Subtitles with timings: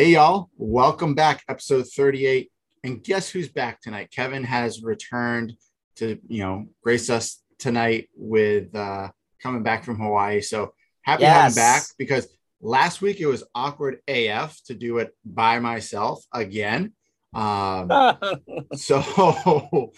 [0.00, 0.48] Hey, y'all.
[0.56, 1.42] Welcome back.
[1.46, 2.50] Episode 38.
[2.84, 4.10] And guess who's back tonight?
[4.10, 5.52] Kevin has returned
[5.96, 9.10] to, you know, grace us tonight with uh,
[9.42, 10.40] coming back from Hawaii.
[10.40, 14.96] So happy to have him back because last week it was awkward AF to do
[14.96, 16.94] it by myself again.
[17.34, 17.90] Um,
[18.76, 19.02] so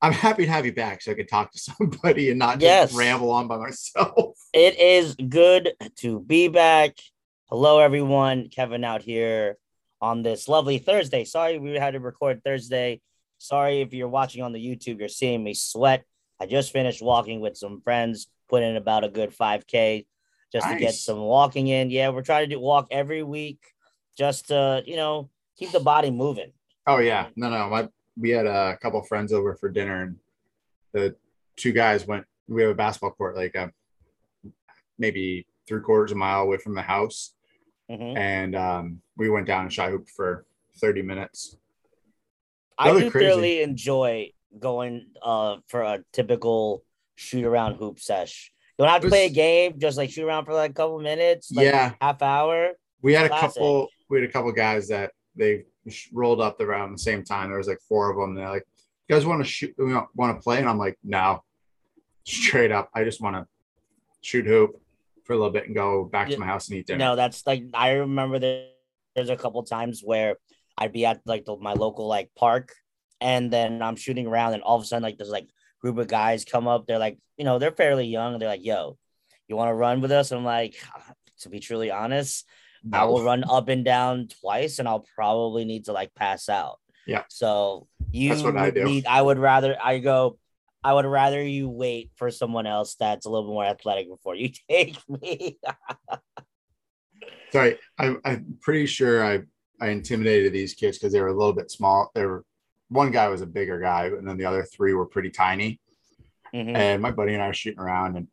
[0.00, 2.62] I'm happy to have you back so I could talk to somebody and not just
[2.62, 2.94] Yes.
[2.94, 4.38] ramble on by myself.
[4.52, 6.94] it is good to be back.
[7.48, 8.48] Hello, everyone.
[8.48, 9.56] Kevin out here
[10.00, 11.24] on this lovely Thursday.
[11.24, 13.00] Sorry we had to record Thursday.
[13.38, 16.02] Sorry if you're watching on the YouTube, you're seeing me sweat.
[16.40, 20.06] I just finished walking with some friends, put in about a good 5K
[20.52, 21.88] just to get some walking in.
[21.88, 23.60] Yeah, we're trying to do walk every week
[24.18, 26.50] just to, you know, keep the body moving.
[26.88, 27.68] Oh yeah, no, no.
[27.68, 30.16] My we had a couple friends over for dinner, and
[30.92, 31.14] the
[31.54, 32.24] two guys went.
[32.48, 33.68] We have a basketball court like uh,
[34.98, 37.35] maybe three quarters of a mile away from the house,
[37.90, 38.16] Mhm.
[38.16, 40.44] and um, we went down and shot hoop for
[40.80, 41.56] thirty minutes.
[42.78, 43.26] I do crazy.
[43.26, 46.82] thoroughly enjoy going uh for a typical
[47.14, 48.52] shoot around hoop sesh.
[48.78, 50.74] You don't have to It play a game, just like shoot around for like a
[50.74, 52.72] couple minutes, like yeah, half hour.
[53.02, 53.88] we had a couple.
[54.10, 55.64] We had a couple guys that they
[56.12, 57.48] rolled up around the same time.
[57.48, 58.34] There was like four of them.
[58.34, 58.66] They're like,
[59.08, 59.74] "You guys want to shoot?
[59.78, 61.42] Want to play?" And I'm like, "No,
[62.24, 62.90] straight up.
[62.94, 63.46] I just want to
[64.20, 64.80] shoot hoop
[65.26, 67.46] for a little bit and go back to my house and eat dinner." No, that's
[67.46, 68.68] like I remember there,
[69.14, 70.36] there's a couple times where
[70.78, 72.72] I'd be at like the, my local like park,
[73.20, 75.48] and then I'm shooting around, and all of a sudden like there's like
[75.80, 76.86] group of guys come up.
[76.86, 78.32] They're like, you know, they're fairly young.
[78.34, 78.98] and They're like, "Yo,
[79.48, 80.74] you want to run with us?" I'm like,
[81.40, 82.46] to be truly honest,
[82.92, 86.78] I will run up and down twice, and I'll probably need to like pass out.
[87.06, 87.22] Yeah.
[87.28, 88.84] So you That's what I do.
[88.84, 89.06] need.
[89.06, 90.38] I would rather I go.
[90.86, 94.36] I would rather you wait for someone else that's a little bit more athletic before
[94.36, 95.58] you take me.
[97.52, 99.40] Sorry, I, I'm pretty sure I
[99.80, 102.12] I intimidated these kids because they were a little bit small.
[102.14, 102.44] They were
[102.88, 105.80] one guy was a bigger guy, and then the other three were pretty tiny.
[106.54, 106.76] Mhm.
[106.76, 108.28] And my buddy and I were shooting around, and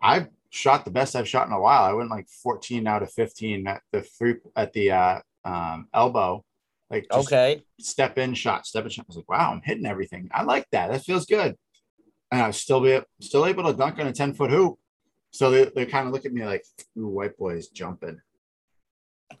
[0.00, 1.84] I shot the best I've shot in a while.
[1.84, 6.46] I went like 14 out of 15 at the free at the uh, um, elbow,
[6.88, 7.62] like Okay.
[7.78, 9.04] step in shot, step in shot.
[9.04, 10.30] I was like, wow, I'm hitting everything.
[10.32, 10.90] I like that.
[10.90, 11.56] That feels good.
[12.30, 14.78] And I was still be still able to dunk on a 10 foot hoop.
[15.32, 16.64] So they, they kind of look at me like,
[16.98, 18.20] ooh, white boy's jumping.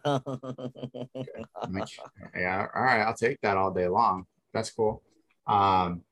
[0.04, 1.88] Like,
[2.36, 4.26] yeah, all right, I'll take that all day long.
[4.52, 5.02] That's cool.
[5.46, 6.02] Um,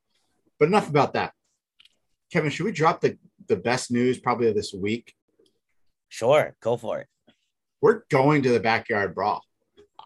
[0.59, 1.33] but enough about that.
[2.33, 5.15] Kevin, should we drop the, the best news probably of this week?
[6.09, 7.07] sure, go for it.
[7.81, 9.43] We're going to the backyard brawl.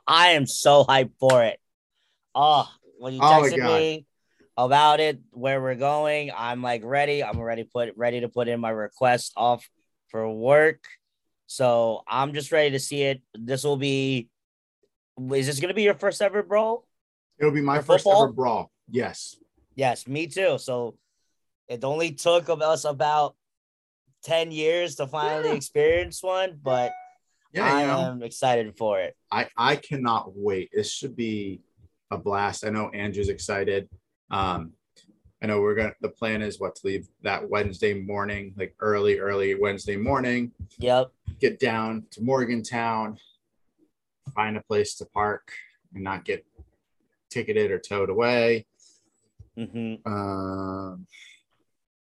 [0.06, 1.58] I am so hyped for it.
[2.34, 2.68] Oh,
[2.98, 3.80] when you Oh texted God.
[3.80, 4.06] me
[4.56, 7.22] about it, where we're going, I'm like ready.
[7.24, 9.68] I'm already put ready to put in my request off
[10.08, 10.84] for work.
[11.46, 13.22] So I'm just ready to see it.
[13.34, 14.28] This will be.
[15.34, 16.86] Is this gonna be your first ever brawl?
[17.38, 18.24] It'll be my For first football?
[18.24, 18.70] ever brawl.
[18.90, 19.36] Yes.
[19.74, 20.58] Yes, me too.
[20.58, 20.96] So
[21.68, 23.34] it only took of us about
[24.24, 25.54] 10 years to finally Yeah.
[25.56, 26.92] experience one, but
[27.52, 29.16] Yeah, I know, am excited for it.
[29.30, 30.70] I, I cannot wait.
[30.72, 31.60] This should be
[32.10, 32.64] a blast.
[32.64, 33.88] I know Andrew's excited.
[34.32, 34.72] Um,
[35.42, 39.18] I know we're gonna the plan is what to leave that Wednesday morning, like early,
[39.18, 41.12] early Wednesday morning, Yep.
[41.40, 43.18] get down to Morgantown,
[44.34, 45.52] find a place to park
[45.94, 46.46] and not get
[47.30, 48.66] ticketed or towed away.
[49.56, 51.06] hmm Um,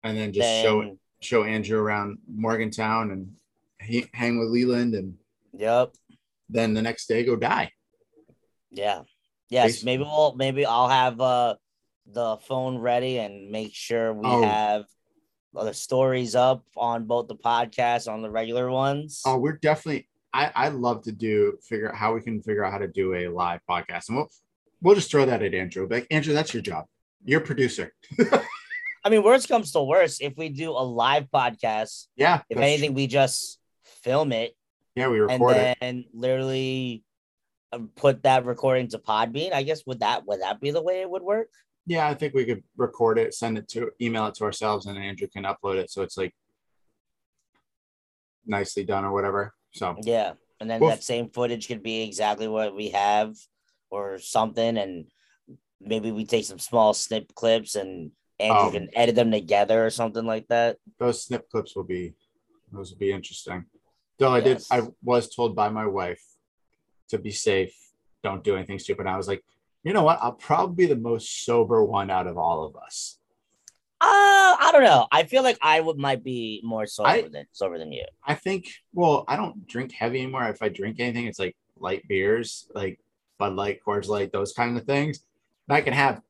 [0.04, 3.34] and then just show Then, show Andrew around Morgantown and
[3.82, 5.16] he, hang with Leland, and
[5.52, 5.94] yep.
[6.48, 7.72] then the next day go die.
[8.70, 9.02] Yeah.
[9.48, 9.78] Yes.
[9.80, 11.54] Basi- Maybe we'll, maybe I'll have uh,
[12.12, 14.42] the phone ready and make sure we Oh.
[14.42, 14.84] have
[15.52, 19.22] the stories up on both the podcast on the regular ones.
[19.26, 20.08] Oh, we're definitely.
[20.32, 23.14] I I love to do figure out how we can figure out how to do
[23.14, 24.28] a live podcast, and we'll
[24.80, 25.88] we'll just throw that at Andrew.
[25.90, 26.86] Like Andrew, that's your job.
[27.24, 27.92] You're producer.
[29.04, 32.42] I mean, worst comes to worst, if we do a live podcast, Yeah.
[32.50, 33.58] if anything, we just
[34.02, 34.54] film it
[34.94, 35.78] yeah, we and record it.
[35.80, 37.02] then literally
[37.72, 39.52] uh, put that recording to Podbean.
[39.52, 41.48] I guess would that would that be the way it would work?
[41.86, 44.98] Yeah, I think we could record it, send it to email it to ourselves, and
[44.98, 46.34] Andrew can upload it so it's like
[48.46, 49.54] nicely done or whatever.
[49.72, 53.34] So Yeah, and then Well, that same footage could be exactly what we have
[53.90, 55.06] or something, and
[55.80, 58.70] maybe we take some small snip clips and Andrew Oh.
[58.72, 60.78] can edit them together or something like that.
[60.98, 62.14] those snip clips will be
[62.72, 63.64] those will be interesting.
[64.18, 66.22] Though I did, I was told by my wife
[67.08, 67.74] to be safe,
[68.22, 69.06] don't do anything stupid.
[69.06, 69.42] I was like,
[69.84, 70.18] you know what?
[70.20, 73.18] I'll probably be the most sober one out of all of us.
[74.02, 75.06] Uh, I don't know.
[75.12, 78.04] I feel like I would might be more sober I- than sober than you.
[78.24, 80.44] I think, well, I don't drink heavy anymore.
[80.48, 82.98] If I drink anything, it's like light beers, like
[83.38, 85.20] Bud Light, Coors Light, those kind of things.
[85.68, 86.22] And I can have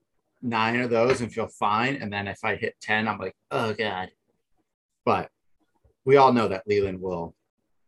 [0.42, 1.96] nine of those and feel fine.
[1.96, 4.10] And then if I hit 10, I'm like, oh God.
[5.04, 5.30] But
[6.04, 7.34] we all know that Leland will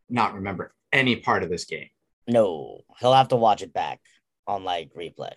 [0.08, 1.88] not remember any part of this game.
[2.29, 4.00] No, he'll have to watch it back
[4.47, 5.32] on like replay.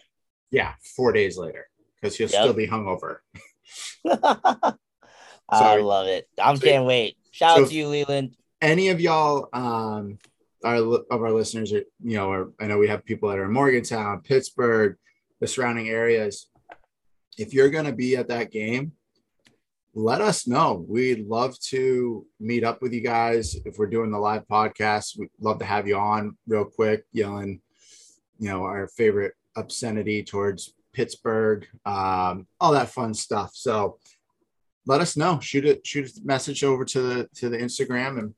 [0.55, 1.67] Yeah, four days later,
[2.01, 2.41] because he'll Yep.
[2.41, 3.17] still be hungover.
[5.49, 6.27] I love it.
[6.41, 7.17] I So- can't wait.
[7.31, 8.35] Shout so- out to you, Leland.
[8.61, 10.17] Any of y'all um
[10.63, 13.43] our of our listeners are, you know, are, I know we have people that are
[13.45, 14.95] in Morgantown, Pittsburgh,
[15.41, 16.47] the surrounding areas.
[17.37, 18.93] If you're gonna be at that game,
[19.93, 20.85] let us know.
[20.87, 23.55] We'd love to meet up with you guys.
[23.65, 27.61] If we're doing the live podcast, we'd love to have you on real quick, yelling,
[28.39, 33.51] you know, our favorite obscenity towards Pittsburgh, um, all that fun stuff.
[33.53, 33.99] So
[34.85, 35.39] let us know.
[35.39, 38.33] Shoot it, shoot a message over to the to the Instagram and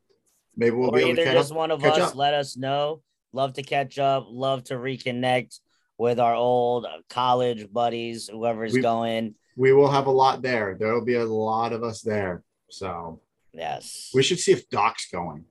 [0.56, 1.58] maybe we'll or be able to either just up.
[1.58, 2.16] one of us up.
[2.16, 3.02] let us know.
[3.34, 4.26] Love to catch up.
[4.30, 5.60] Love to reconnect
[5.98, 9.36] with our old college buddies, whoever's We- going.
[9.56, 10.78] We will have a lot there.
[10.80, 12.44] There will be a lot of us there.
[12.70, 13.22] So
[13.54, 14.12] Yes.
[14.14, 15.46] we should see if Doc's going.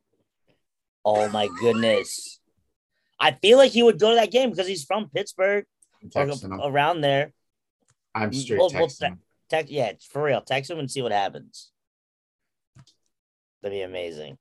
[1.04, 2.40] Oh my goodness.
[3.18, 5.64] I feel like he would go to that game because he's from Pittsburgh
[6.62, 7.32] around there.
[8.14, 8.80] I'm straight we'll- we'll.
[9.48, 10.40] Text, yeah, it's for real.
[10.40, 11.70] Text him and see what happens.
[13.62, 14.38] That'd be amazing.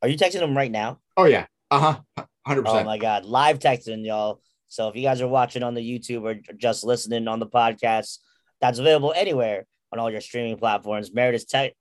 [0.00, 1.00] Are you texting him right now?
[1.16, 1.46] Oh yeah.
[1.70, 2.26] Uh huh.
[2.46, 2.82] Hundred percent.
[2.82, 4.40] Oh my god, live texting, y'all.
[4.68, 8.18] So if you guys are watching on the YouTube or just listening on the podcast,
[8.60, 11.12] that's available anywhere on all your streaming platforms.
[11.12, 11.74] Meredith te-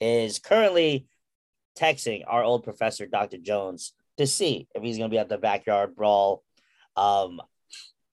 [0.00, 1.06] is currently
[1.76, 3.38] texting our old professor, Dr.
[3.38, 6.42] Jones, to see if he's going to be at the backyard brawl.
[6.96, 7.40] Um,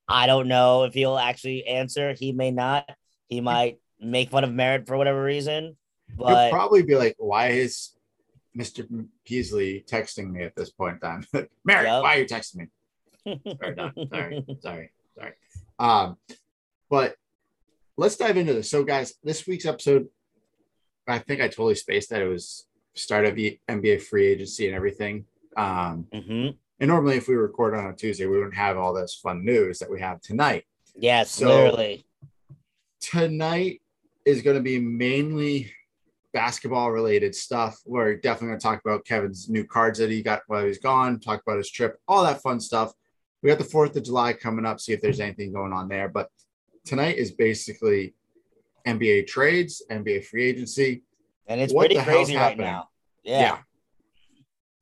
[0.08, 2.14] I don't know if he'll actually answer.
[2.14, 2.90] He may not.
[3.30, 5.78] He might make fun of Merritt for whatever reason.
[6.18, 7.92] He'll But probably be like, "Why is
[8.56, 8.86] Mr.
[9.26, 11.26] Peasley texting me at this point in time?"
[11.66, 12.04] Mary, Yep.
[12.04, 13.40] why are you texting me?
[13.60, 13.94] Sorry, Doc.
[14.12, 15.34] sorry, sorry, sorry.
[15.80, 16.18] Um,
[16.90, 17.16] but
[17.96, 18.70] let's dive into this.
[18.70, 20.10] So, guys, this week's episode,
[21.08, 24.76] I think I totally spaced that it was start of the NBA free agency and
[24.76, 25.26] everything.
[25.58, 26.58] Um, Mhm.
[26.80, 29.80] and normally, if we record on a Tuesday, we wouldn't have all this fun news
[29.80, 30.66] that we have tonight.
[30.96, 32.06] yes, So- literally.
[33.00, 33.82] tonight
[34.26, 35.72] is going to be mainly
[36.34, 37.80] basketball related stuff.
[37.86, 41.20] We're definitely going to talk about Kevin's new cards that he got while he's gone,
[41.20, 42.94] talk about his trip, all that fun stuff.
[43.42, 46.08] We got the 4th of July coming up, see if there's anything going on there.
[46.10, 46.30] But
[46.86, 48.14] tonight is basically
[48.86, 51.04] NBA trades, NBA free agency.
[51.48, 52.90] And it's What pretty crazy right now.
[53.24, 53.60] Yeah.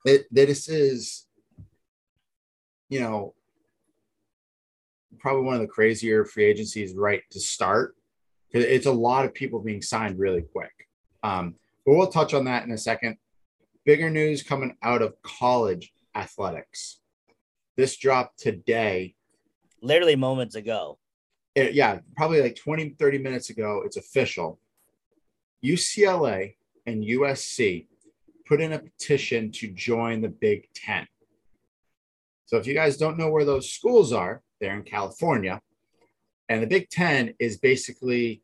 [0.05, 1.27] It, this is,
[2.89, 3.33] you know,
[5.19, 7.95] probably one of the crazier free agencies right to start.
[8.51, 10.73] It's a lot of people being signed really quick.
[11.23, 11.55] Um,
[11.85, 13.17] but we'll touch on that in a second.
[13.85, 16.99] Bigger news coming out of college athletics.
[17.77, 19.15] This dropped today.
[19.81, 20.99] Literally moments ago.
[21.55, 23.83] It- yeah, probably like 20, 30 minutes ago.
[23.85, 24.59] It's official.
[25.63, 26.55] UCLA
[26.85, 27.87] and USC
[28.47, 31.07] put in a petition to join the Big Ten.
[32.45, 35.61] So if you guys don't know where those schools are, they're in California.
[36.49, 38.41] And the Big Ten is basically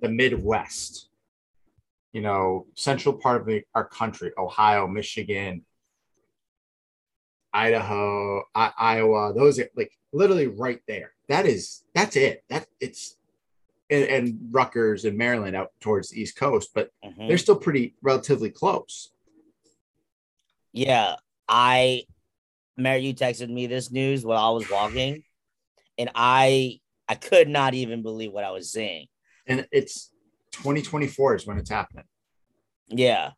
[0.00, 1.08] the Midwest,
[2.12, 5.64] you know, central part of the, our country, Ohio, Michigan,
[7.52, 11.12] Idaho, I- Iowa, those are like literally right there.
[11.28, 12.44] That is, that's it.
[12.48, 13.16] That it's,
[13.94, 17.28] and, and Rutgers and Maryland out towards the East Coast, but Mhm.
[17.28, 19.10] they're still pretty relatively close.
[20.72, 21.16] Yeah,
[21.48, 22.04] I,
[22.76, 25.22] Mary, you texted me this news while I was walking,
[25.96, 29.06] and I, I could not even believe what I was seeing.
[29.46, 30.10] And it's
[30.52, 32.04] 2024 is when it's happening.
[32.88, 33.32] Yeah,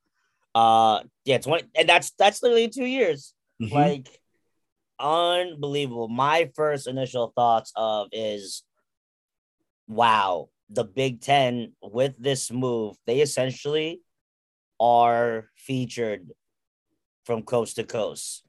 [0.55, 3.33] uh, yeah, twenty, and that's that's literally two years.
[3.61, 3.73] Mhm.
[3.73, 4.21] Like,
[4.99, 6.09] unbelievable.
[6.09, 8.65] My first initial thoughts of is,
[9.87, 14.01] wow, the Big Ten with this move, they essentially
[14.81, 16.29] are featured
[17.25, 18.45] from coast to coast.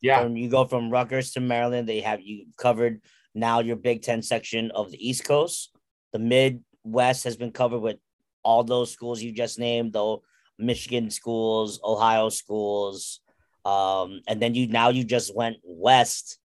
[0.00, 3.02] yeah, From you go from Rutgers to Maryland, they have you covered
[3.34, 5.70] now your Big Ten section of the East Coast.
[6.12, 7.96] The Midwest has been covered with
[8.42, 10.22] all those schools you just named, though
[10.58, 13.20] Michigan schools, Ohio schools,
[13.64, 16.38] um, and then you now you just went west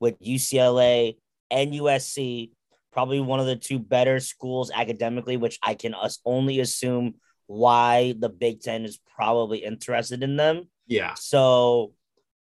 [0.00, 1.16] with UCLA
[1.50, 2.50] and USC,
[2.96, 8.14] probably one of the two better schools academically, which I can us- only assume why
[8.18, 10.70] the Big Ten is probably interested in them.
[10.86, 11.92] yeah, So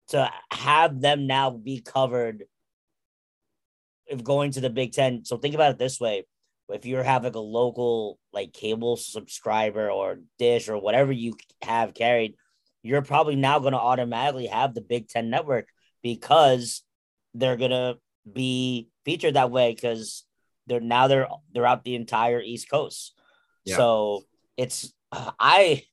[0.08, 2.44] to have them now be covered
[4.06, 5.24] if going to the Big Ten.
[5.24, 6.24] So think about it this way.
[6.68, 11.94] If you have like a local like cable subscriber or dish or whatever you have
[11.94, 12.34] carried,
[12.82, 15.68] you're probably now going to automatically have the Big Ten network
[16.02, 16.82] because
[17.32, 17.96] they're going to
[18.30, 20.26] be featured that way because
[20.66, 23.14] they're now they're they're out the entire East Coast.
[23.64, 23.76] Yeah.
[23.76, 24.24] So
[24.56, 25.84] it's I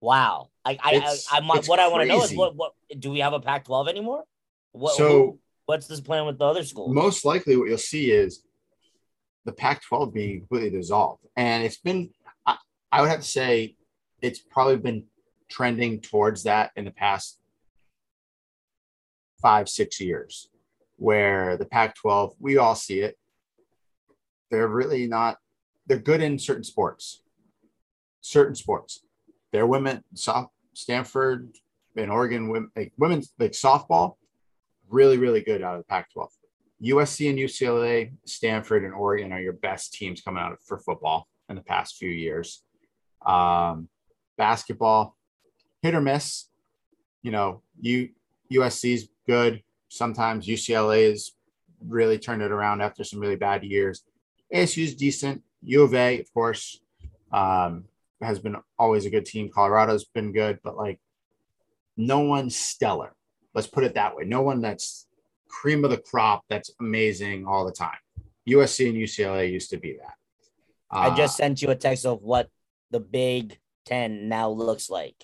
[0.00, 0.50] wow.
[0.64, 3.20] I I, It's- I, I, what I want to know is what what do we
[3.20, 4.24] have a Pac-12 anymore?
[4.72, 6.94] What So- who- what's this plan with the other schools?
[6.94, 8.42] most likely what you'll see is
[9.44, 11.24] the Pac 12 being completely dissolved.
[11.36, 12.10] And it's been,
[12.44, 12.56] I,
[12.90, 13.76] I would have to say,
[14.20, 15.04] it's probably been
[15.48, 17.38] trending towards that in the past
[19.40, 20.48] five, six years,
[20.96, 23.16] where the Pac 12, we all see it.
[24.50, 25.38] They're really not,
[25.86, 27.22] they're good in certain sports,
[28.20, 29.00] certain sports.
[29.52, 31.56] They're women, soft, Stanford
[31.96, 34.16] and Oregon, women, like women's, like softball,
[34.88, 36.30] really, really good out of the Pac 12.
[36.84, 41.56] USC and UCLA, Stanford and Oregon are your best teams coming out for football in
[41.56, 42.62] the past few years.
[43.24, 43.88] Um,
[44.36, 45.16] basketball,
[45.82, 46.48] hit or miss.
[47.22, 48.10] You know, U,
[48.52, 49.62] USC's good.
[49.88, 51.32] Sometimes UCLA is
[51.86, 54.04] really turned it around after some really bad years.
[54.52, 55.42] ASU's decent.
[55.62, 56.80] U of A, of course,
[57.32, 57.84] um,
[58.20, 59.50] has been always a good team.
[59.52, 61.00] Colorado's been good, but like
[61.96, 63.14] no one stellar.
[63.54, 64.24] Let's put it that way.
[64.24, 65.06] No one that's
[65.48, 67.96] cream of the crop that's amazing all the time.
[68.48, 70.14] USC and UCLA used to be that.
[70.90, 72.48] I Uh, just sent you a text of what
[72.90, 75.16] the Big Ten now looks like.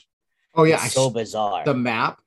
[0.54, 1.64] oh yeah, It's so bizarre.
[1.64, 2.20] the map.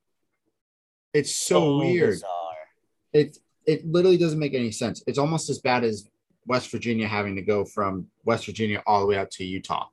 [1.13, 2.11] It's so, weird.
[2.11, 2.67] bizarre.
[3.13, 5.03] It it literally doesn't make any sense.
[5.07, 6.07] It's almost as bad as
[6.45, 9.87] West Virginia having to go from West Virginia all the way out to Utah.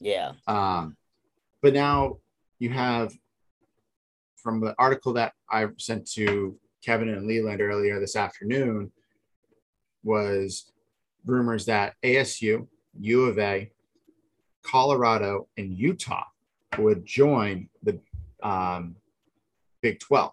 [0.00, 0.32] Yeah.
[0.46, 0.96] Um,
[1.62, 2.18] but now
[2.58, 3.14] you have
[4.36, 8.92] from the article that I sent to Kevin and Leland earlier this afternoon
[10.04, 10.70] was
[11.24, 12.66] rumors that ASU,
[13.00, 13.70] U of A,
[14.62, 16.24] Colorado, and Utah
[16.78, 17.98] would join the
[18.42, 18.96] um,
[19.82, 20.32] Big 12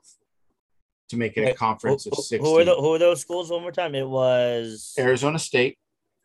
[1.13, 2.39] to make it a Who, conference of 16.
[2.39, 3.96] who who are those schools one more time?
[3.96, 5.77] It was Arizona State,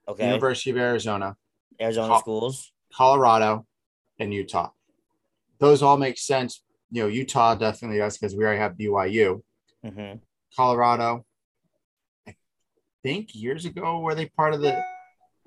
[0.08, 0.26] okay.
[0.26, 1.36] University of Arizona,
[1.80, 2.72] Arizona Col- schools.
[2.92, 3.66] Colorado,
[4.18, 4.70] and Utah.
[5.58, 6.62] Those all make sense.
[6.90, 9.42] You know, Utah definitely does because we already have BYU.
[9.84, 10.12] hmm
[10.56, 11.26] Colorado,
[12.26, 12.34] I
[13.02, 14.82] think years ago, were they part of the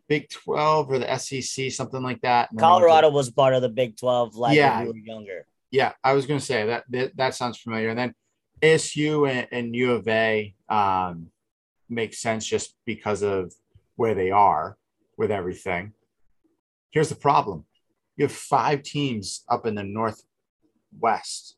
[0.07, 2.51] Big 12 or the SEC, something like that?
[2.51, 4.77] And then they went to- Colorado was part of the Big Twelve, like Yeah.
[4.79, 5.47] when we were younger.
[5.71, 7.89] yeah, I was going to say that, that that sounds familiar.
[7.89, 8.13] And then
[8.61, 11.27] ASU and, and U of A um,
[11.89, 13.53] makes sense just because of
[13.95, 14.77] where they are
[15.17, 15.93] with everything.
[16.91, 17.65] Here's the problem:
[18.17, 21.57] you have five teams up in the Northwest: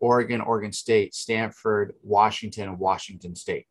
[0.00, 3.66] Oregon, Oregon State, Stanford, Washington, and Washington State.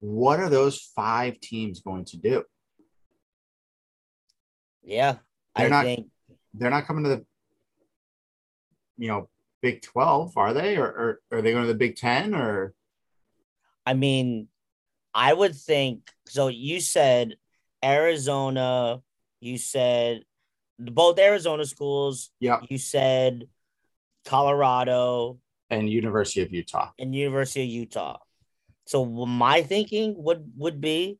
[0.00, 2.44] What are those five teams going to do?
[4.82, 5.16] Yeah,
[5.56, 6.06] They're I not- think
[6.54, 7.26] They're not coming to the,
[8.98, 9.28] you know,
[9.62, 10.76] Big 12, are they?
[10.76, 12.74] Or, or are they going to the Big 10 or?
[13.86, 14.48] I mean,
[15.14, 16.48] I would think so.
[16.48, 17.36] You said
[17.84, 19.00] Arizona,
[19.40, 20.22] you said
[20.78, 23.48] both Arizona schools, Yeah, you said
[24.24, 25.38] Colorado
[25.70, 26.90] and University of Utah.
[26.98, 28.18] and University of Utah.
[28.86, 31.18] So my thinking would would be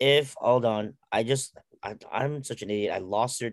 [0.00, 2.92] if hold on, I just I, I'm such an idiot.
[2.94, 3.52] I lost your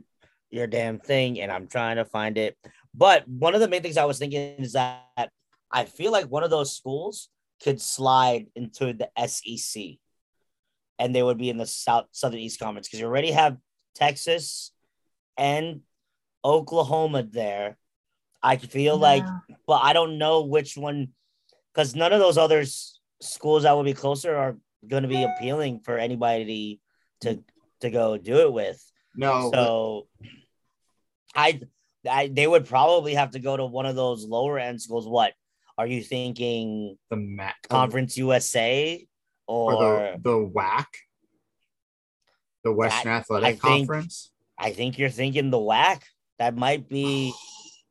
[0.50, 2.58] your damn thing and I'm trying to find it.
[2.98, 5.30] But one of the main things I was thinking is that
[5.72, 7.30] I feel like one of those schools
[7.64, 9.98] could slide into the SEC
[11.00, 13.58] and they would be in the South Southern East Conference because you already have
[13.96, 14.72] Texas
[15.38, 15.82] and
[16.44, 17.78] Oklahoma there.
[18.42, 19.26] I feel like,
[19.66, 21.10] but I don't know which one
[21.74, 22.64] because none of those other
[23.22, 26.80] schools that would be closer are going to be appealing for anybody
[27.22, 27.44] to
[27.82, 28.82] to go do it with.
[29.16, 30.08] No, but So
[31.36, 31.62] I,
[32.10, 35.08] I they would probably have to go to one of those lower end schools.
[35.08, 35.34] What
[35.78, 36.98] are you thinking?
[37.10, 37.74] the MAC oh.
[37.74, 39.06] Conference USA
[39.48, 40.86] or or the, the WAC,
[42.64, 44.32] the Western Athletic I think- Conference.
[44.58, 46.02] I think you're thinking the WAC.
[46.40, 47.34] That might be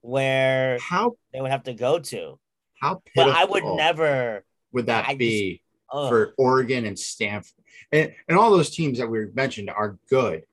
[0.00, 2.38] where How they would have to go to.
[2.80, 4.44] how But I would never.
[4.73, 6.09] would that I be ugh.
[6.09, 7.52] for Oregon and Stanford?
[7.92, 10.44] And, and all those teams that we mentioned are good,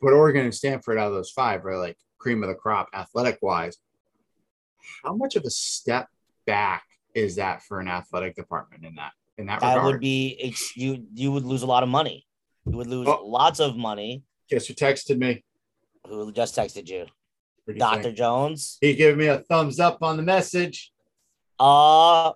[0.00, 3.38] but Oregon and Stanford out of those five are like cream of the crop athletic
[3.42, 3.78] wise.
[5.02, 6.06] How much of a step
[6.46, 6.84] back
[7.14, 9.62] is that for an athletic department in that in that, regard?
[9.72, 9.94] that regard?
[9.94, 11.04] would be you.
[11.14, 12.26] You would lose a lot of money.
[12.66, 13.24] You would lose Oh.
[13.26, 14.22] lots of money.
[14.48, 15.44] Guess who texted me?
[16.06, 17.06] Who just texted you,
[17.64, 18.16] What you Doctor think?
[18.16, 18.78] Jones?
[18.80, 20.92] He gave me a thumbs up on the message.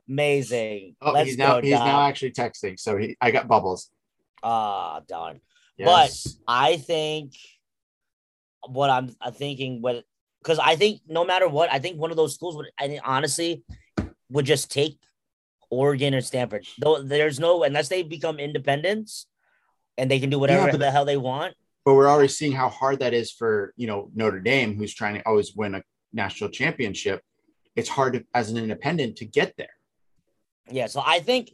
[0.08, 0.96] Amazing.
[1.00, 2.78] Oh, Let's he's now go, he's now actually texting.
[2.78, 3.90] So he I got bubbles.
[4.42, 5.40] Ah, darn.
[5.76, 6.36] Yes.
[6.46, 7.32] I think
[8.68, 10.04] what I'm uh, thinking what
[10.44, 13.00] because I think no matter what, I think one of those schools would, I think,
[13.02, 13.64] honestly,
[14.28, 14.98] would just take
[15.70, 16.66] Oregon or Stanford.
[16.78, 19.26] Though there's no unless they become independents
[19.96, 21.54] and they can do whatever Yeah, the hell they want.
[21.84, 25.14] But we're already seeing how hard that is for you know Notre Dame, who's trying
[25.14, 27.22] to always win a national championship.
[27.74, 29.74] It's hard to, as an independent to get there.
[30.70, 31.50] Yeah, so I think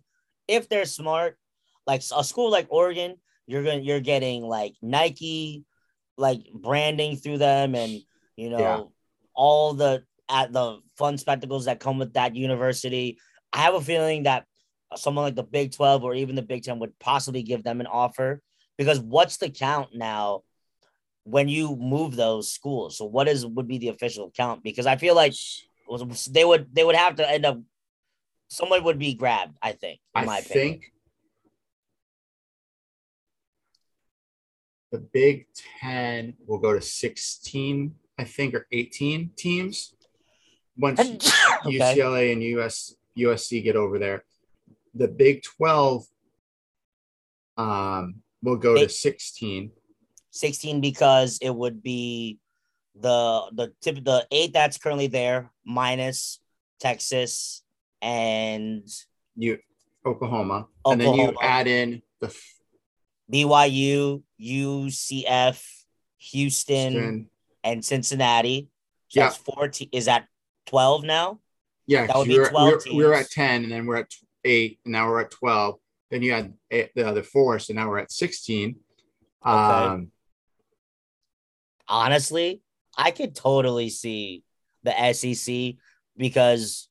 [0.47, 1.39] if they're smart,
[1.87, 5.65] like a school like Oregon, you're gonna you're getting like Nike,
[6.21, 8.01] like branding through them, and
[8.37, 8.83] you know Yeah.
[9.35, 13.19] all the at the fun spectacles that come with that university.
[13.53, 14.47] I have a feeling that
[14.97, 17.87] someone like the Big Twelve or even the Big Ten would possibly give them an
[17.87, 18.41] offer
[18.79, 20.43] because what's the count now?
[21.25, 24.63] When you move those schools, so what is would be the official count?
[24.63, 25.35] Because I feel like
[26.31, 27.59] they would they would have to end up
[28.49, 30.81] someone would be grabbed i think in my I opinion
[34.91, 35.47] the Big
[35.81, 39.95] Ten will go to 16, I think, or 18 teams
[40.77, 41.79] once okay.
[41.79, 44.25] UCLA and US USC get over there.
[44.95, 46.07] The Big 12
[47.57, 49.71] um, will go to 16.
[50.33, 52.39] 16 because it would be
[52.95, 56.41] the the tip the eight that's currently there minus
[56.81, 57.63] texas
[58.03, 58.89] and
[59.37, 59.59] You
[60.05, 62.35] Oklahoma, and then you add in the
[63.31, 65.63] byu ucf
[66.19, 67.31] houston, Houston.
[67.65, 68.69] and cincinnati
[69.09, 69.25] so Yeah.
[69.27, 70.27] that's 14 is that
[70.67, 71.41] 12 now
[71.87, 73.87] Yeah, That would be we were, 12 we were, we were at 10, and then
[73.87, 74.13] we're at
[74.45, 75.75] eight, and now we're at 12.
[76.11, 78.77] Then you had eight, the other four, so now we're at 16.
[79.43, 80.13] Um,
[81.89, 82.63] honestly,
[82.97, 84.45] I could totally see
[84.83, 85.77] the SEC
[86.17, 86.89] because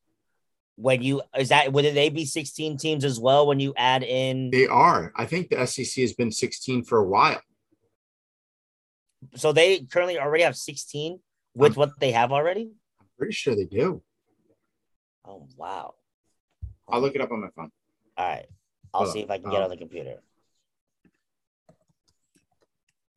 [0.82, 4.50] when you is that would they be 16 teams as well when you add in
[4.52, 5.12] they are.
[5.16, 7.42] I think the SEC has been 16 for a while.
[9.36, 11.20] so they currently already have 16
[11.56, 12.72] with what they have already?
[13.02, 14.02] I'm pretty sure they do.
[15.26, 15.96] Oh wow.
[16.88, 17.72] I'll look it up on my phone.
[18.18, 18.46] All right.
[18.94, 19.26] I'll Hold see on.
[19.26, 20.16] if I can get Um, on the computer.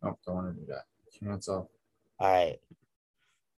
[0.02, 0.84] Oh, don't want to do that.
[1.18, 1.70] Cancel.
[2.18, 2.58] All right.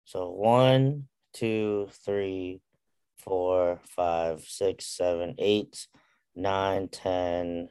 [0.04, 2.60] So one, two, three,
[3.18, 5.86] four, five, six, seven, eight,
[6.34, 7.68] nine, 10,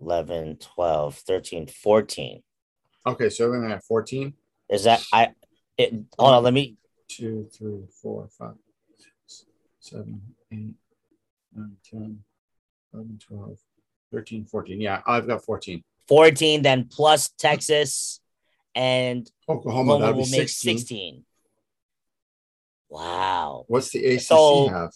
[0.00, 2.42] 11, 12, 13, 14.
[3.06, 4.34] Okay, so we're going to have 14.
[4.68, 5.30] Is that I
[5.76, 6.76] it hold on, let me
[7.08, 8.54] Two, three, four, five,
[8.96, 9.46] six,
[9.80, 10.20] seven,
[10.52, 10.74] eight,
[11.54, 12.20] nine, 10,
[12.94, 13.58] 11, 12,
[14.12, 14.80] 13, 14.
[14.80, 15.82] Yeah, I've got 14.
[16.06, 18.20] 14, then plus Texas
[18.74, 21.24] and Oklahoma, Oklahoma will be make 16.
[22.90, 23.06] 16.
[23.06, 23.64] Wow.
[23.68, 24.92] What's the ACC So- have?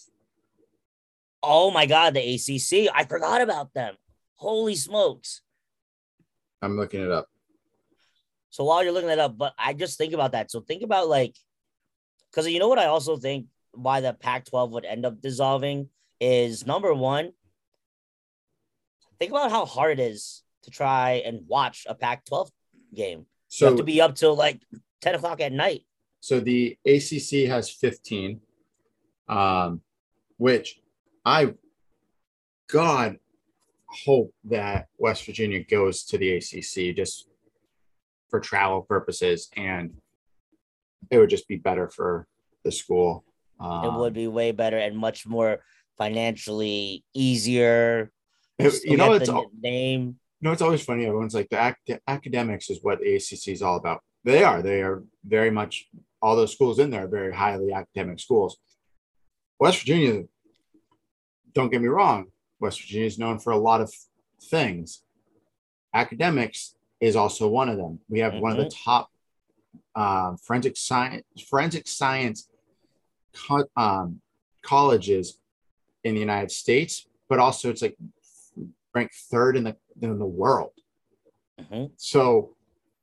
[1.47, 2.89] Oh my god, the ACC.
[2.93, 3.95] I forgot about them.
[4.35, 5.41] Holy smokes.
[6.61, 7.27] I'm looking it up.
[8.49, 10.49] So while you're looking that up, but I just think about that.
[10.49, 11.35] So think about like,
[12.31, 16.65] because you know what I also think why the Pac-12 would end up dissolving is
[16.65, 17.31] number one.
[19.19, 22.49] Think about how hard it is to try and watch a Pac-12
[22.93, 23.19] game.
[23.19, 24.61] You So have to be up till like
[25.01, 25.85] 10 o'clock at night.
[26.25, 28.41] So the ACC has 15,
[29.29, 29.81] um,
[30.37, 30.81] which
[31.23, 31.53] I,
[32.67, 33.17] God,
[33.85, 37.27] hope that West Virginia goes to the ACC just
[38.31, 39.93] for travel purposes, and
[41.11, 42.25] it would just be better for
[42.63, 43.23] the school.
[43.59, 45.59] Um, It would be way better and much more
[45.95, 48.11] financially easier.
[48.57, 50.01] it- you know, it's the al- name.
[50.41, 51.05] you know, it's always funny.
[51.05, 54.01] Everyone's like the ac- academics is what the ACC is all about.
[54.23, 54.63] They are.
[54.63, 55.87] They are very much.
[56.25, 58.57] All those schools in there are very highly academic schools.
[59.59, 60.23] West Virginia,
[61.53, 62.31] don't get me wrong.
[62.59, 63.93] West Virginia is known for a lot of
[64.41, 65.03] things.
[65.93, 67.99] Academics is also one of them.
[68.09, 69.11] We have one of the top
[69.93, 72.49] uh, forensic science forensic science
[73.47, 74.19] co- um,
[74.63, 75.37] colleges
[76.03, 77.97] in the United States, but also it's like
[78.95, 80.71] ranked third in the in the world.
[81.61, 81.91] Mhm.
[81.97, 82.55] So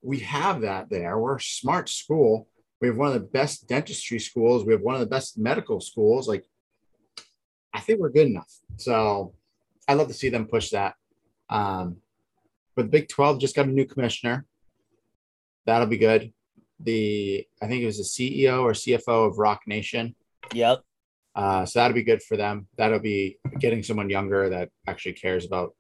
[0.03, 1.17] we have that there.
[1.21, 2.49] We're a smart school.
[2.83, 4.65] We have one of the best dentistry schools.
[4.65, 6.27] We have one of the best medical schools.
[6.27, 6.45] Like,
[7.73, 8.53] I think we're good enough.
[8.77, 9.35] So
[9.87, 10.97] I'd love to see them push that.
[11.49, 11.99] Um,
[12.75, 14.47] but the Big 12 just got a new commissioner.
[15.65, 16.33] That'll be good.
[16.81, 20.17] The I think it was the CEO or CFO of Roc Nation.
[20.53, 20.83] Yep.
[21.37, 22.67] Uh, so that'll be good for them.
[22.77, 25.77] That'll be getting someone younger that actually cares about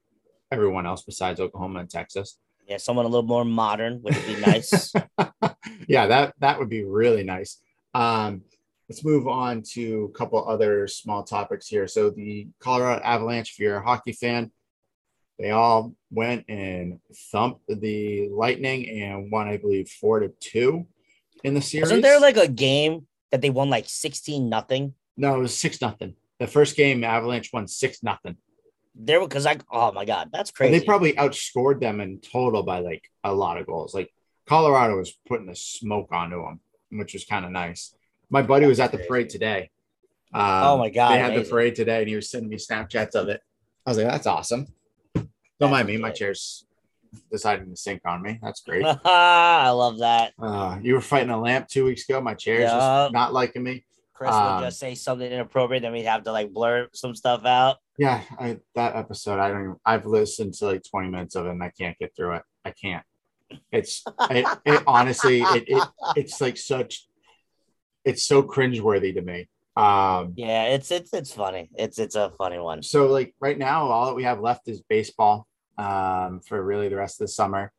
[0.52, 2.38] everyone else besides Oklahoma and Texas.
[2.68, 4.92] Yeah, someone a little more modern would be nice.
[5.92, 7.58] yeah, that that would be really nice.
[7.92, 8.40] Um,
[8.88, 11.86] let's move on to a couple other small topics here.
[11.86, 14.50] So the Colorado Avalanche, if you're a hockey fan,
[15.38, 16.98] they all went and
[17.30, 20.86] thumped the Lightning and won, I believe, four to two
[21.44, 21.90] in the series.
[21.90, 24.94] Wasn't there like a game that they won like 16 nothing?
[25.18, 26.14] No, it was six nothing.
[26.38, 28.38] The first game, Avalanche won six nothing.
[28.94, 30.78] There were because like oh my god, that's crazy.
[30.78, 33.92] They probably outscored them in total by like a lot of goals.
[33.94, 34.10] Like
[34.46, 37.94] Colorado was putting the smoke onto them, which was kind of nice.
[38.30, 39.70] My buddy was at the parade today.
[40.34, 43.14] Um, Oh my God, They had the parade today, and he was sending me Snapchats
[43.14, 43.40] of it.
[43.86, 44.66] I was like, "That's awesome."
[45.60, 45.96] Don't mind me.
[45.96, 46.64] My chair's
[47.30, 48.38] deciding to sink on me.
[48.42, 48.84] That's great.
[49.04, 50.32] I love that.
[50.40, 52.20] Uh, you were fighting a lamp two weeks ago.
[52.20, 52.68] My chair's Yeah.
[53.04, 53.84] just not liking me.
[54.14, 57.44] Chris Um, would just say something inappropriate, then we'd have to like blur some stuff
[57.44, 57.76] out.
[57.98, 59.60] Yeah, I, that episode, I don't.
[59.62, 62.42] Even, I've listened to like twenty minutes of it, and I can't get through it.
[62.64, 63.04] I can't.
[63.70, 67.06] It's it, it honestly, it, it it's like such.
[68.04, 69.48] It's so cringeworthy to me.
[69.76, 71.70] Um, Yeah, it's it's it's funny.
[71.74, 72.82] It's it's a funny one.
[72.82, 75.46] so like right now, all that we have left is baseball.
[75.78, 77.72] Um, for really the rest of the summer,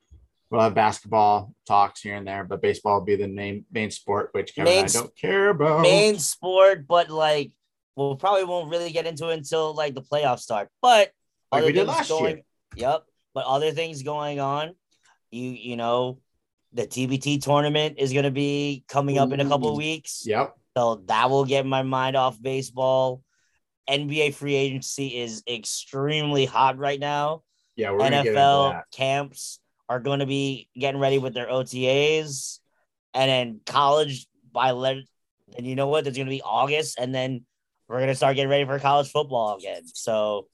[0.49, 4.29] we'll have basketball talks here and there, but baseball will be the main main sport,
[4.31, 5.81] which Kevin Main I don't care about.
[5.81, 7.51] Main sport, but like
[7.95, 10.69] we'll probably won't really get into it until like the playoffs start.
[10.81, 11.11] But
[11.51, 12.43] Like other we did things last going, year.
[12.75, 13.03] Yep.
[13.35, 14.73] But other things going on,
[15.33, 16.19] you you know,
[16.73, 20.23] the TBT tournament is gonna be coming up in a couple of weeks.
[20.25, 20.55] Yep.
[20.77, 23.21] So that will get my mind off baseball.
[23.89, 27.43] NBA free agency is extremely hot right now.
[27.75, 28.83] Yeah, we're gonna get into NFL that.
[28.91, 32.59] camps are going to be getting ready with their OTAs,
[33.13, 34.97] and then college by let.
[35.55, 36.03] And you know what?
[36.03, 37.45] There's going to be August, and then
[37.87, 39.83] we're going to start getting ready for college football again.
[39.85, 40.47] So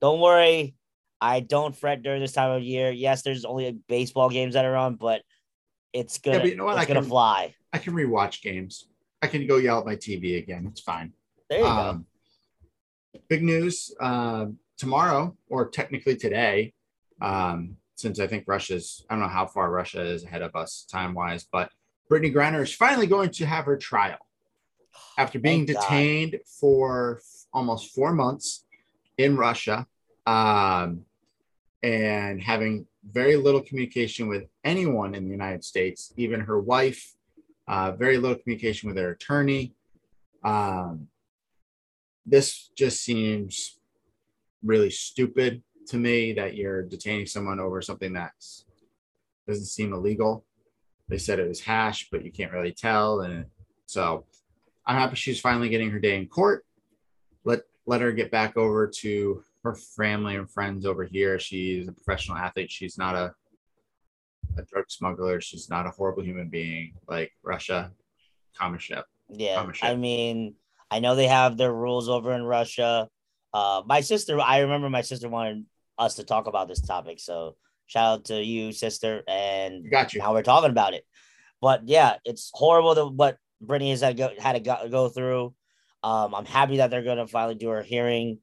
[0.00, 0.74] don't worry.
[1.20, 2.90] I don't fret during this time of year.
[2.90, 5.22] Yes, there's only baseball games that are on, but
[5.92, 6.76] it's gonna but you know what?
[6.78, 7.54] it's I gonna can- fly.
[7.72, 8.88] I can rewatch games.
[9.22, 10.66] I can go yell at my TV again.
[10.70, 11.12] It's fine.
[11.48, 11.70] There you go.
[11.70, 12.06] Um,
[13.28, 14.46] big news uh,
[14.78, 16.72] tomorrow, or technically today,
[17.20, 20.86] um, since I think Russia's, I don't know how far Russia is ahead of us
[20.90, 21.70] time wise, but
[22.10, 24.18] Brittney Griner is finally going to have her trial
[25.18, 25.82] after being Thank God.
[25.82, 28.64] detained for f- almost four months
[29.18, 29.86] in Russia
[30.26, 31.04] um,
[31.82, 37.14] and having very little communication with anyone in the United States, even her wife,
[37.68, 39.74] uh, very little communication with her attorney.
[40.44, 41.08] Um,
[42.26, 43.78] this just seems
[44.62, 48.32] really stupid to me that you're detaining someone over something that
[49.46, 50.44] doesn't seem illegal.
[51.08, 53.22] They said it was hash, but you can't really tell.
[53.22, 53.46] And
[53.86, 54.26] so
[54.86, 56.64] I'm happy she's finally getting her day in court.
[57.44, 61.38] Let let her get back over to her family and friends over here.
[61.38, 62.70] She's a professional athlete.
[62.70, 63.32] She's not a
[64.58, 65.40] a drug smuggler.
[65.40, 67.92] She's not a horrible human being like Russia.
[68.58, 69.04] Common ship.
[69.28, 69.88] Yeah, Common ship.
[69.88, 70.54] I mean,
[70.90, 73.08] I know they have their rules over in Russia.
[73.54, 75.64] Uh, my sister, I remember my sister wanted
[75.98, 80.20] us to talk about this topic, so shout out to you, sister, and Got you.
[80.20, 81.04] now we're talking about it.
[81.60, 85.54] But yeah, it's horrible that what Brittany has had, go, had to go, go through.
[86.02, 88.38] Um, I'm happy that they're gonna finally do her hearing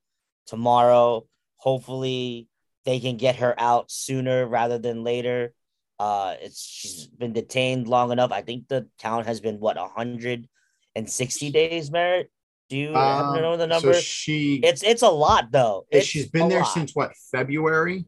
[0.48, 1.26] tomorrow.
[1.58, 2.48] Hopefully,
[2.86, 5.54] they can get her out sooner rather than later.
[6.00, 8.32] Uh, it's she's been detained long enough.
[8.32, 11.92] I think the count has been what 160 days.
[11.92, 12.32] Merit,
[12.70, 13.94] do you happen to Um, know the number?
[13.94, 15.86] so she it's it's a lot though.
[15.92, 16.74] It's she's been there lot.
[16.74, 18.06] since what February?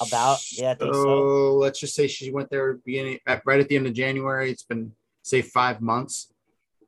[0.00, 1.54] About- yeah, I think so.
[1.54, 4.50] let's just say she went there beginning at, right at the end of January.
[4.50, 6.30] It's been say five months,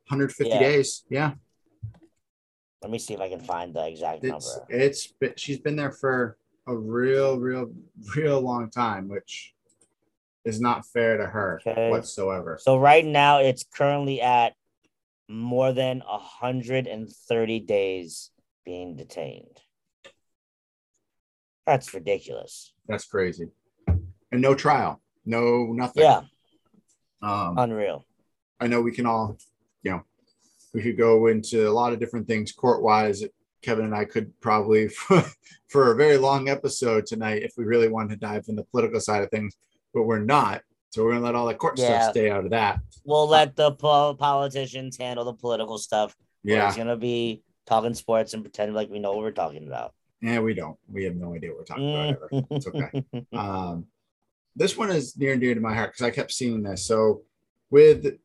[0.09, 0.59] 150 Yeah.
[0.59, 1.05] days.
[1.09, 1.33] Yeah,
[2.81, 4.65] Let me see if I can find the exact it's number.
[4.69, 6.37] it's been, she's been there for
[6.67, 7.71] a real, real,
[8.15, 9.53] real long time, which
[10.45, 11.89] is not fair to her Okay.
[11.89, 12.57] whatsoever.
[12.61, 14.53] So right now it's currently at
[15.27, 18.31] more than 130 days
[18.65, 19.59] being detained.
[21.65, 22.73] That's ridiculous.
[22.87, 23.49] That's crazy,
[24.31, 26.01] and no trial, no nothing.
[26.01, 26.21] Yeah,
[27.21, 28.05] Um, unreal.
[28.59, 29.37] I know we can all,
[29.83, 30.03] you know,
[30.73, 33.23] we could go into a lot of different things court wise.
[33.61, 34.87] Kevin and I could probably
[35.67, 39.01] for a very long episode tonight if we really wanted to dive in the political
[39.01, 39.57] side of things,
[39.93, 40.61] but we're not.
[40.91, 41.99] So we're gonna let all the court Yeah.
[42.01, 42.79] stuff stay out of that.
[43.03, 46.15] We'll let the po- politicians handle the political stuff.
[46.43, 49.93] Yeah, it's gonna be talking sports and pretend like we know what we're talking about.
[50.21, 50.77] yeah, we don't.
[50.91, 52.29] We have no idea what we're talking about ever.
[52.31, 52.47] Mm.
[52.51, 53.03] It's okay.
[53.37, 53.85] Um,
[54.55, 56.85] this one is near and dear to my heart because I kept seeing this.
[56.85, 57.21] So,
[57.69, 58.17] with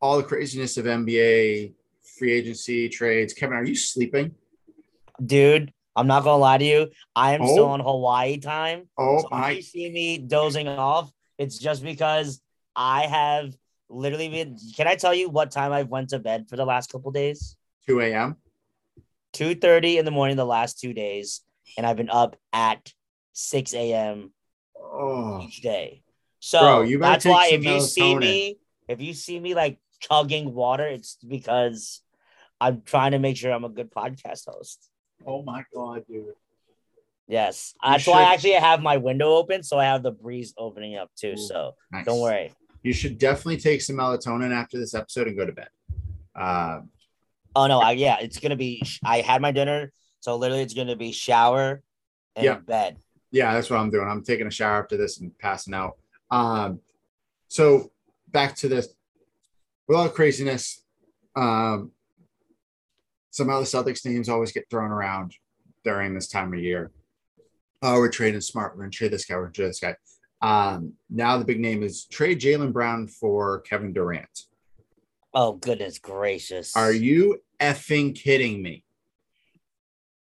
[0.00, 1.74] all the craziness of NBA
[2.16, 4.34] free agency trades, Kevin, are you sleeping?
[5.24, 6.90] Dude, I'm not gonna lie to you.
[7.14, 7.52] I am Oh.
[7.52, 8.88] still on Hawaii time.
[8.96, 12.40] Oh, So I you see me dozing off, it's just because
[12.76, 13.54] I have
[13.88, 14.56] literally been.
[14.76, 17.56] Can I tell you what time I've went to bed for the last couple days?
[17.86, 18.36] 2 a.m.
[19.32, 21.42] Two thirty in the morning the last two days,
[21.76, 22.92] and I've been up at
[23.32, 24.32] six a.m.
[24.80, 26.02] Oh, each day.
[26.40, 30.54] So Bro, you that's why if you see me, if you see me like chugging
[30.54, 32.02] water, it's because
[32.60, 34.88] I'm trying to make sure I'm a good podcast host.
[35.26, 36.26] Oh my god, dude.
[37.26, 40.54] Yes, You that's why I actually have my window open, so I have the breeze
[40.56, 41.32] opening up too.
[41.32, 42.06] Ooh, So Nice.
[42.06, 42.52] don't worry.
[42.82, 45.68] You should definitely take some melatonin after this episode and go to bed.
[46.34, 46.80] Uh,
[47.56, 48.82] Oh no, I, yeah, it's gonna be.
[49.04, 51.82] I had my dinner, so literally it's gonna be shower
[52.36, 52.58] and Yeah.
[52.60, 52.98] bed.
[53.32, 54.06] yeah, that's what I'm doing.
[54.08, 55.98] I'm taking a shower after this and passing out.
[56.30, 56.80] Um,
[57.48, 57.90] so
[58.28, 58.88] back to this,
[59.88, 60.82] with all the craziness,
[61.34, 61.90] um,
[63.30, 65.34] somehow the Celtics names always get thrown around
[65.84, 66.92] during this time of year.
[67.80, 68.76] Oh, we're trading smart.
[68.76, 69.36] We're gonna trade this guy.
[69.36, 69.96] We're gonna trade this guy.
[70.40, 74.46] Um, now the big name is trade Jaylen Brown for Kevin Durant.
[75.34, 76.76] Oh goodness gracious!
[76.76, 78.84] Are you effing kidding me?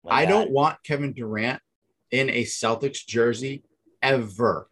[0.03, 0.29] My I God.
[0.31, 1.61] don't want Kevin Durant
[2.11, 3.63] in a Celtics jersey
[4.01, 4.69] ever.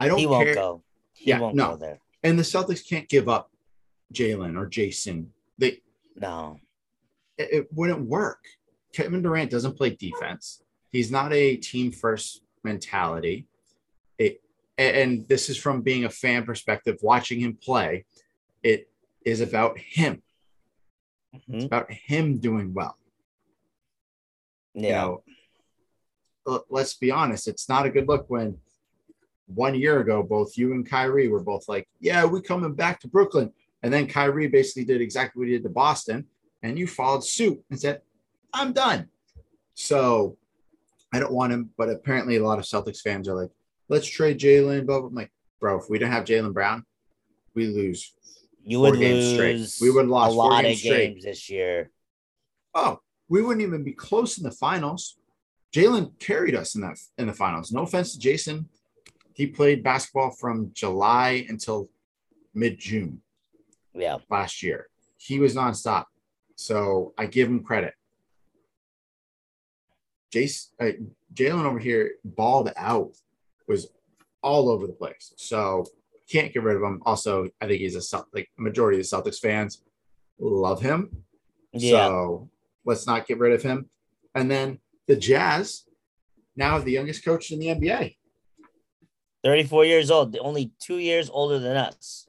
[0.00, 0.54] I don't He won't care.
[0.54, 0.82] go.
[1.12, 1.70] He Yeah, won't no.
[1.72, 1.98] go there.
[2.22, 3.50] And the Celtics can't give up
[4.12, 5.26] Jaylen or Jayson.
[5.58, 5.80] They
[6.16, 6.58] No.
[7.38, 8.44] it, it wouldn't work.
[8.92, 10.62] Kevin Durant doesn't play defense.
[10.90, 13.46] He's not a team first mentality.
[14.18, 14.40] It
[14.78, 18.04] and, this is from being a fan perspective, watching him play.
[18.62, 18.90] It
[19.24, 20.22] is about him.
[21.32, 21.66] It's Mhm.
[21.66, 22.96] about him doing well.
[24.74, 25.04] Yeah.
[25.04, 25.22] you
[26.46, 28.58] know, let's be honest, it's not a good look when
[29.46, 33.08] one year ago, both you and Kyrie were both like, Yeah, we coming back to
[33.08, 33.52] Brooklyn.
[33.82, 36.26] And then Kyrie basically did exactly what he did to Boston,
[36.62, 38.00] and you followed suit and said,
[38.52, 39.08] I'm done.
[39.74, 40.36] So
[41.12, 43.50] I don't want him, but apparently a lot of Celtics fans are like,
[43.88, 44.86] let's trade Jaylen.
[44.86, 45.08] Blah, blah.
[45.08, 46.84] I'm like, bro, if we don't have Jaylen Brown,
[47.54, 48.14] we lose.
[48.64, 49.78] you four would games lose.
[49.80, 51.08] We would've lost a lot games of straight.
[51.14, 51.90] games this year.
[52.74, 55.16] Oh, we wouldn't even be close in the finals.
[55.74, 57.72] Jaylen carried us in that in the finals.
[57.72, 58.66] No offense to Jayson.
[59.34, 61.88] He played basketball from July until
[62.54, 63.22] mid June
[63.94, 64.18] Yeah.
[64.30, 64.88] last year.
[65.18, 66.06] He was nonstop.
[66.56, 67.94] So I give him credit.
[70.32, 70.92] Jace, uh,
[71.34, 73.12] Jaylen over here balled out,
[73.68, 73.88] was
[74.42, 75.32] all over the place.
[75.36, 75.84] So
[76.30, 77.02] can't get rid of him.
[77.04, 79.82] Also, I think he's a like majority of the Celtics fans
[80.38, 81.24] love him.
[81.72, 82.06] Yeah.
[82.06, 82.50] So
[82.84, 83.88] let's not get rid of him.
[84.34, 85.84] And then the Jazz
[86.56, 88.16] now the youngest coach in the NBA.
[89.44, 92.28] 34 years old, only two years older than us.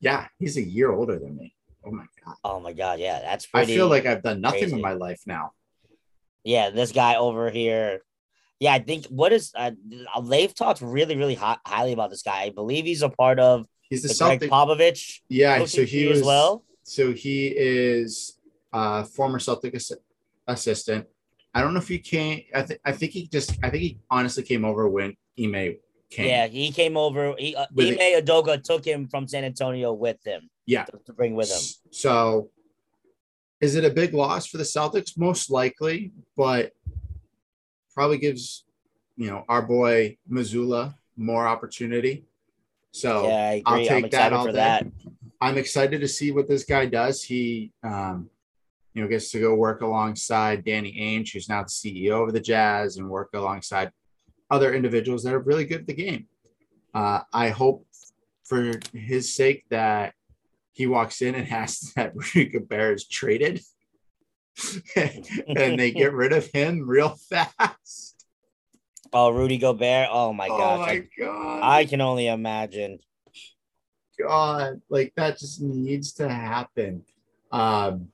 [0.00, 1.54] Yeah, he's a year older than me.
[1.84, 2.34] Oh my god.
[2.44, 3.72] Oh my god, yeah, that's pretty.
[3.72, 4.74] I feel like I've done nothing crazy.
[4.74, 5.52] with my life now.
[6.44, 8.02] yeah, this guy over here.
[8.58, 9.70] Yeah, I think what is uh,
[10.22, 12.42] they've talked really, really hi- highly about this guy.
[12.42, 14.50] I believe he's a part of He's the, the Greg Celtic.
[14.50, 16.64] Popovich yeah, so he was as well.
[16.82, 18.38] So he is
[18.72, 19.96] uh former Celtic assi-
[20.46, 21.06] assistant.
[21.54, 22.42] I don't know if he came.
[22.54, 23.58] I think I think he just.
[23.62, 25.76] I think he honestly came over when Ime
[26.10, 26.28] came.
[26.28, 27.34] Yeah, he came over.
[27.38, 30.50] He uh, Ime Udoka took him from San Antonio with him.
[30.66, 30.84] Yeah.
[30.84, 31.90] to, to bring with him.
[31.90, 32.50] So,
[33.60, 35.18] is it a big loss for the Celtics?
[35.18, 36.72] Most likely, but
[37.94, 38.64] probably gives
[39.16, 42.24] you know our boy Mazzulla more opportunity.
[42.92, 44.52] So yeah, I I'll take I'm that all day.
[44.52, 44.86] that.
[45.40, 47.22] I'm excited to see what this guy does.
[47.22, 48.28] He, um,
[48.94, 52.40] you know, gets to go work alongside Danny Ainge, who's now the CEO of the
[52.40, 53.92] Jazz, and work alongside
[54.50, 56.26] other individuals that are really good at the game.
[56.92, 57.86] Uh, I hope
[58.44, 60.14] for his sake that
[60.72, 63.62] he walks in and has that Rudy Gobert is traded
[64.96, 68.26] and they get rid of him real fast.
[69.12, 70.08] Oh, Rudy Gobert.
[70.10, 70.60] Oh my god.
[70.60, 71.60] oh my I, God.
[71.62, 72.98] I can only imagine.
[74.18, 77.04] God, like that just needs to happen.
[77.50, 78.08] Um,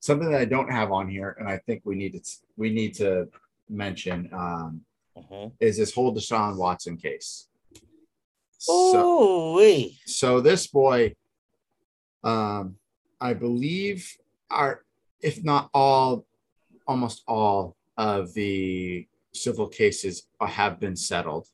[0.00, 2.20] something that I don't have on here, and I think we need to
[2.56, 3.28] we need to
[3.68, 4.84] mention um,
[5.16, 5.52] Mhm.
[5.60, 7.48] is this whole Deshaun Watson case.
[8.58, 9.54] So,
[10.06, 11.14] so this boy,
[12.24, 12.76] um,
[13.20, 14.16] I believe,
[14.50, 14.84] are
[15.20, 16.24] if not all,
[16.86, 21.48] almost all of the civil cases have been settled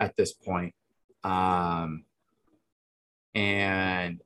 [0.00, 0.74] at this point.
[1.24, 2.04] Um,
[3.34, 4.20] and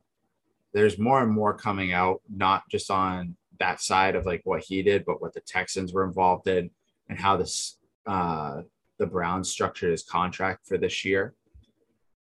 [0.73, 4.83] there's more and more coming out, not just on that side of like what he
[4.83, 6.71] did, but what the Texans were involved in
[7.11, 8.63] and how this uh,
[8.99, 11.35] the Browns structured his contract for this year.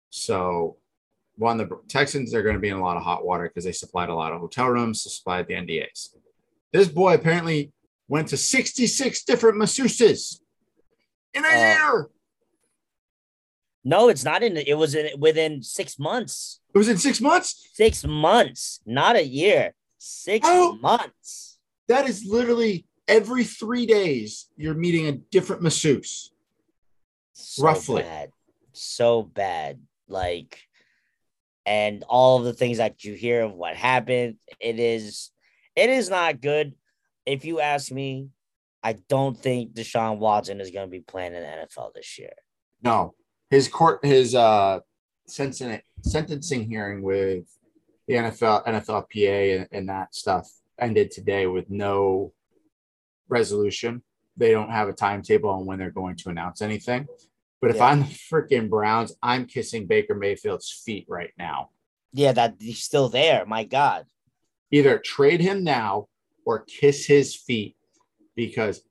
[0.08, 0.78] So,
[1.36, 3.72] one, the Texans are going to be in a lot of hot water because they
[3.72, 6.08] supplied a lot of hotel rooms, supplied the NDAs.
[6.72, 7.72] This boy apparently
[8.08, 10.40] went to 66 different masseuses
[11.34, 12.10] in a Uh, year.
[13.84, 14.56] No, it's not in.
[14.56, 16.60] It was in within six months.
[16.74, 17.68] It was in six months.
[17.74, 19.74] Six months, not a year.
[19.98, 20.46] Six
[20.80, 21.58] months.
[21.88, 26.32] That is literally every three days you're meeting a different masseuse.
[27.32, 28.02] So Roughly.
[28.02, 28.30] bad.
[28.72, 29.80] So bad.
[30.08, 30.58] Like
[31.66, 35.30] and all of the things that you hear of what happened, it is
[35.76, 36.74] it is not good.
[37.26, 38.28] If you ask me,
[38.82, 42.32] I don't think Deshaun Watson is going to be playing in the NFL this year.
[42.82, 43.14] No,
[43.50, 44.80] his court, his uh,
[45.26, 47.44] sentencing sentencing hearing with
[48.08, 52.32] the NFL, NFLPA, and, and that stuff ended today with no
[53.30, 54.02] resolution.
[54.36, 57.06] They don't have a timetable on when they're going to announce anything.
[57.60, 57.86] But if Yeah.
[57.86, 61.70] I'm the freaking Browns, I'm kissing Baker Mayfield's feet right now.
[62.12, 63.44] Yeah, that he's still there.
[63.46, 64.06] My God.
[64.70, 66.08] Either trade him now
[66.44, 67.76] or kiss his feet
[68.34, 68.82] because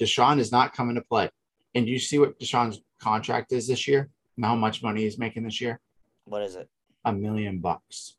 [0.00, 1.30] Deshaun is not coming to play.
[1.74, 4.10] And you see what Deshaun's contract is this year?
[4.36, 5.80] And how much money he's making this year?
[6.24, 6.68] What is it?
[7.04, 8.16] A million bucks.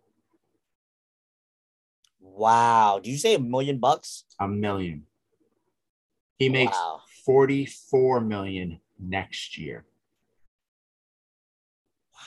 [2.35, 2.99] Wow.
[3.03, 4.25] Did you say a million bucks?
[4.39, 5.05] A million.
[6.37, 7.01] He makes Wow.
[7.25, 9.85] 44 million next year.
[12.13, 12.19] Wow.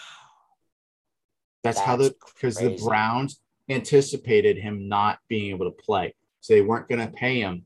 [1.62, 2.76] That's, how the because the.
[2.84, 6.14] Browns anticipated him not being able to play.
[6.40, 7.64] So they weren't going to pay him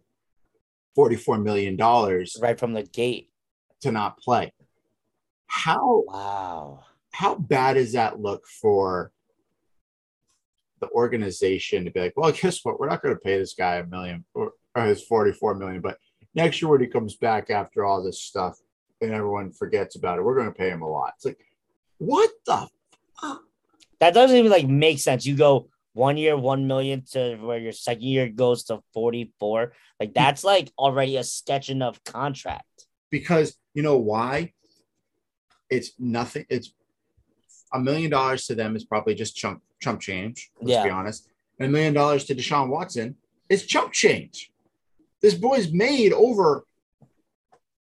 [0.96, 3.30] 44 million dollars Right from the gate.
[3.80, 4.52] to not play.
[5.46, 6.84] How Wow.
[7.12, 9.12] how bad does that look for
[10.84, 12.78] the organization to be like, well, guess what?
[12.78, 15.98] We're not going to pay this guy a million or, or his 44 million, but
[16.34, 18.58] next year when he comes back after all this stuff
[19.00, 21.12] and everyone forgets about it, we're going to pay him a lot.
[21.16, 21.38] It's like,
[21.98, 22.68] what the
[23.20, 23.42] fuck?
[24.00, 25.24] That doesn't even like make sense.
[25.24, 29.72] You go one year, one million to where your second year goes to 44.
[30.00, 32.86] Like that's like already a sketch enough contract.
[33.10, 34.52] Because you know why?
[35.70, 36.46] It's nothing.
[36.50, 36.74] It's
[37.74, 40.50] a million dollars to them is probably just chump chump change.
[40.60, 40.84] Let's Yeah.
[40.84, 41.28] be honest.
[41.58, 43.16] And a million dollars to Deshaun Watson
[43.50, 44.50] is chump change.
[45.20, 46.64] This boy's made over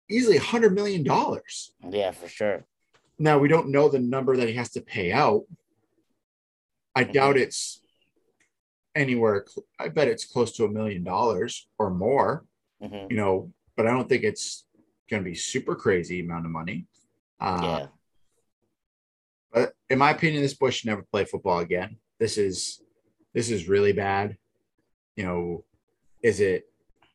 [0.09, 1.73] easily a hundred million dollars.
[1.87, 2.65] Yeah, for sure.
[3.19, 5.43] Now we don't know the number that he has to pay out.
[6.95, 7.13] I Mhm.
[7.13, 7.81] doubt it's
[8.95, 9.45] anywhere.
[9.79, 12.45] I bet it's close to a million dollars or more.
[12.81, 13.11] Mhm.
[13.11, 14.65] You know, but I don't think it's
[15.09, 16.87] going to be super crazy amount of money.
[17.39, 17.87] Uh, Yeah.
[19.91, 21.97] In my opinion, this boy should never play football again.
[22.17, 22.81] This is
[23.33, 24.37] this is really bad.
[25.17, 25.65] You know,
[26.23, 26.63] is it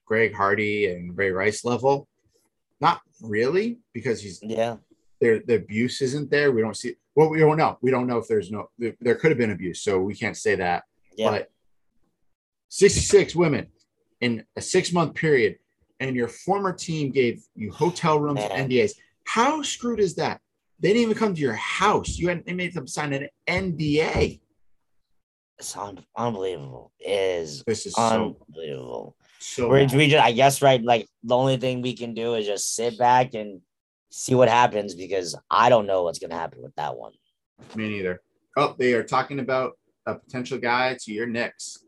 [0.05, 2.07] Greg Hardy and Ray Rice level?
[2.79, 4.77] Not really, because he's Yeah.
[5.23, 5.39] there.
[5.41, 6.53] The abuse isn't there.
[6.53, 6.97] We don't see.
[7.15, 7.79] Well, we don't know.
[7.81, 8.69] We don't know if there's no.
[8.79, 10.85] There, there could have been abuse, so we can't say that.
[11.17, 11.31] Yeah.
[11.31, 11.51] But
[12.69, 13.69] 66 women
[14.21, 15.59] in a six month period,
[15.99, 18.51] and your former team gave you hotel rooms Man.
[18.53, 18.93] and NDAs.
[19.25, 20.43] How screwed is that?
[20.81, 22.19] They didn't even come to your house.
[22.19, 24.41] You had they made them sign an NDA.
[25.59, 26.93] It's un- unbelievable.
[27.01, 29.17] It is This is unbelievable.
[29.39, 29.69] so.
[29.71, 30.83] We're, we just, I guess, right?
[30.83, 33.63] Like the only thing we can do is just sit back and
[34.11, 37.13] see what happens because I don't know what's gonna happen with that one.
[37.75, 38.21] Me neither.
[38.57, 41.79] Oh, they are talking about a potential guy to your Knicks.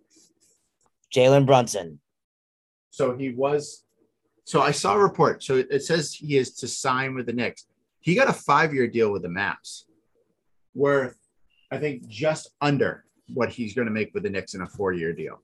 [1.14, 2.00] Jalen Brunson.
[2.90, 3.84] So he was.
[4.44, 5.42] So I saw a report.
[5.42, 7.66] So it says he is to sign with the Knicks.
[8.00, 9.84] He got a five-year deal with the Mavs,
[10.74, 11.16] worth
[11.70, 15.12] I think just under what he's going to make with the Knicks in a four-year
[15.12, 15.42] deal.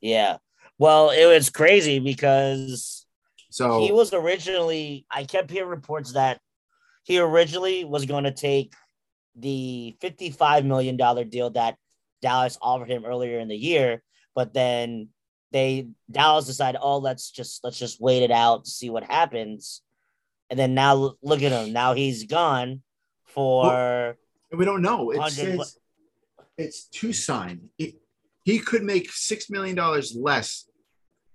[0.00, 0.38] Yeah.
[0.78, 3.06] Well, it was crazy because
[3.50, 5.06] So he was originally.
[5.10, 6.40] I kept hearing reports that
[7.04, 8.74] he originally was going to take
[9.34, 11.76] the fifty-five million dollar deal that
[12.22, 14.02] Dallas offered him earlier in the year,
[14.34, 15.08] but then
[15.50, 19.82] they Dallas decided, oh, let's just let's just wait it out, to see what happens,
[20.50, 21.72] and then now look at him.
[21.72, 22.82] Now he's gone
[23.24, 24.16] for
[24.52, 25.10] we don't know.
[25.10, 25.78] It says
[26.56, 27.68] it's to sign.
[27.78, 27.94] It,
[28.44, 30.64] he could make six million dollars less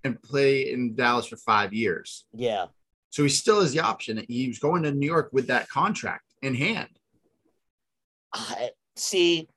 [0.02, 2.26] and play in Dallas for five years.
[2.32, 2.66] yeah.
[3.10, 4.24] So he still has the option.
[4.28, 6.88] He was going to New York with that contract in hand.
[8.32, 9.48] I see.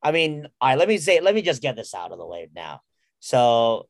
[0.00, 0.78] I mean, all right.
[0.78, 1.20] Let me say.
[1.20, 2.82] Let me just get this out of the way now.
[3.18, 3.88] So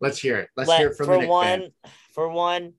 [0.00, 0.50] Let's hear it.
[0.56, 1.72] Let's let- hear it from for the one, fan.
[2.12, 2.74] for one,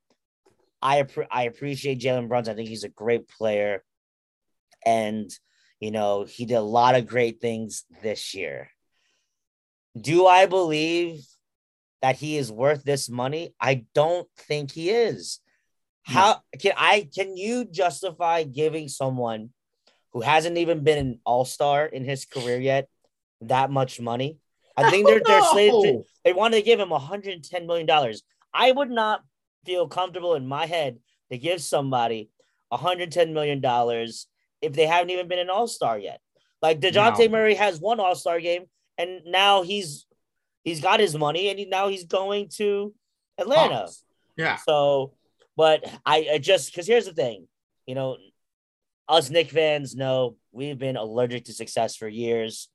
[0.85, 2.53] I appre- I appreciate Jalen Brunson.
[2.53, 3.83] I think he's a great player,
[4.85, 5.31] and
[5.79, 8.69] you know he did a lot of great things this year.
[9.99, 11.25] Do I believe
[12.03, 13.55] that he is worth this money?
[13.59, 15.39] I don't think he is.
[16.03, 17.09] How can I?
[17.15, 19.49] Can you justify giving someone
[20.13, 22.89] who hasn't even been an All Star in his career yet
[23.41, 24.37] that much money?
[24.77, 28.21] I think they're they're slated to, they wanted to give him 110 million dollars.
[28.53, 29.23] I would not
[29.65, 30.97] feel comfortable in my head
[31.31, 32.29] to give somebody
[32.69, 34.27] 110 million dollars
[34.61, 36.19] if they haven't even been an all-star yet.
[36.61, 37.29] Like DeJounte No.
[37.29, 38.65] Murray has one all-star game
[38.97, 40.05] and now he's
[40.63, 42.93] he's got his money and he, now he's going to
[43.37, 43.89] Atlanta.
[44.37, 44.57] Yeah.
[44.67, 45.13] So,
[45.55, 47.47] but I, I just because here's the thing,
[47.85, 48.17] you know,
[49.07, 52.69] us Knicks fans know we've been allergic to success for years.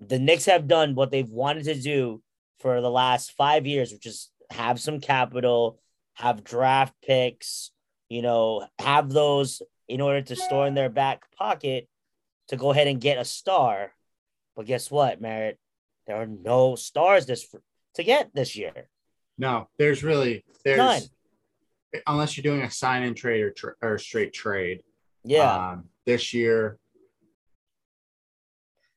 [0.00, 2.22] The Knicks have done what they've wanted to do
[2.60, 5.80] for the last five years, which is have some capital,
[6.14, 7.70] have draft picks,
[8.08, 11.88] you know, have those in order to store in their back pocket
[12.48, 13.92] to go ahead and get a star.
[14.56, 15.58] But guess what, Merritt?
[16.06, 17.52] There are no stars this
[17.94, 18.88] to get this year.
[19.38, 21.02] No, there's really there's None.
[22.06, 24.82] unless you're doing a sign and trade or, tra- or straight trade.
[25.24, 25.70] Yeah.
[25.72, 26.78] Um, this year,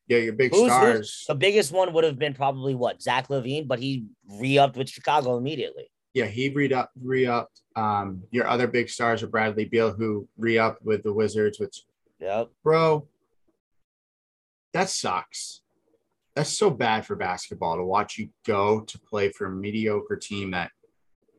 [0.08, 0.74] yeah, your big Who's- who's-
[1.12, 1.26] stars.
[1.28, 5.38] the biggest one would have been probably what Zach LaVine, but he re-upped with Chicago
[5.38, 5.90] immediately.
[6.18, 7.62] Yeah, he re up re upped.
[7.76, 11.60] Um, your other big stars are Bradley Beal, who re upped with the Wizards.
[11.60, 11.84] Which,
[12.20, 12.50] Yep.
[12.64, 13.08] bro,
[14.74, 15.62] that sucks.
[16.36, 20.52] That's so bad for basketball to watch you go to play for a mediocre team
[20.52, 20.72] that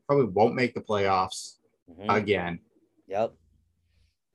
[0.07, 1.57] probably won't make the playoffs
[1.91, 2.17] Mhm.
[2.17, 2.61] again.
[3.09, 3.35] Yep.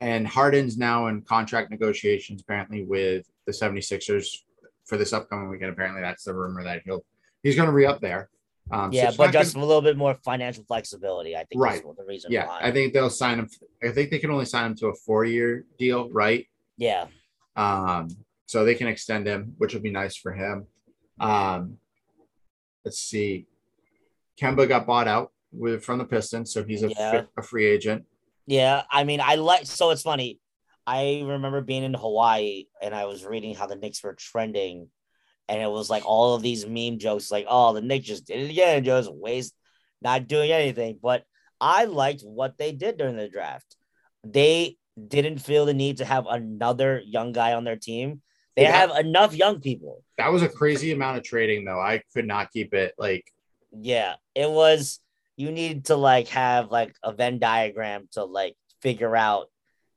[0.02, 4.44] And Harden's now in contract negotiations apparently with the 76ers
[4.86, 5.72] for this upcoming weekend.
[5.72, 7.06] Apparently, that's the rumor that he'll
[7.42, 8.30] he's going to re up there.
[8.72, 11.36] Um, Yeah, it's but not gonna- just a little bit more financial flexibility.
[11.36, 11.84] I think Right.
[11.84, 12.60] the reason yeah, why.
[12.62, 13.50] I think they'll sign him.
[13.84, 16.48] I think they can only sign him to a four year deal, right?
[16.78, 17.08] yeah.
[17.56, 18.10] Um,
[18.48, 20.68] so they can extend him, which would be nice for him.
[21.20, 21.78] Um,
[22.84, 23.48] let's see.
[24.42, 27.24] Kemba got bought out with from the Pistons, so he's a, Yeah.
[27.38, 28.06] a free agent.
[28.48, 29.66] Yeah, I mean, I like.
[29.68, 30.40] So it's funny.
[30.88, 34.90] I remember being in Hawaii and I was reading how the Knicks were trending,
[35.50, 38.40] and it was like all of these meme jokes, like, "Oh, the Knicks just did
[38.40, 39.54] it again, just waste,
[40.02, 41.24] not doing anything." But
[41.60, 43.76] I liked what they did during the draft.
[44.24, 44.78] They
[45.08, 48.22] didn't feel the need to have another young guy on their team.
[48.56, 48.78] They Yeah.
[48.78, 50.04] have enough young people.
[50.18, 51.80] That was a crazy amount of trading, though.
[51.80, 53.32] I could not keep it like
[53.72, 55.00] Yeah, it was.
[55.36, 59.50] You need to like have like a Venn diagram to like figure out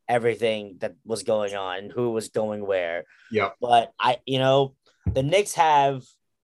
[0.09, 3.05] everything that was going on, and who was going where.
[3.31, 3.51] Yeah.
[3.61, 4.76] But I, you know,
[5.13, 6.05] the Knicks have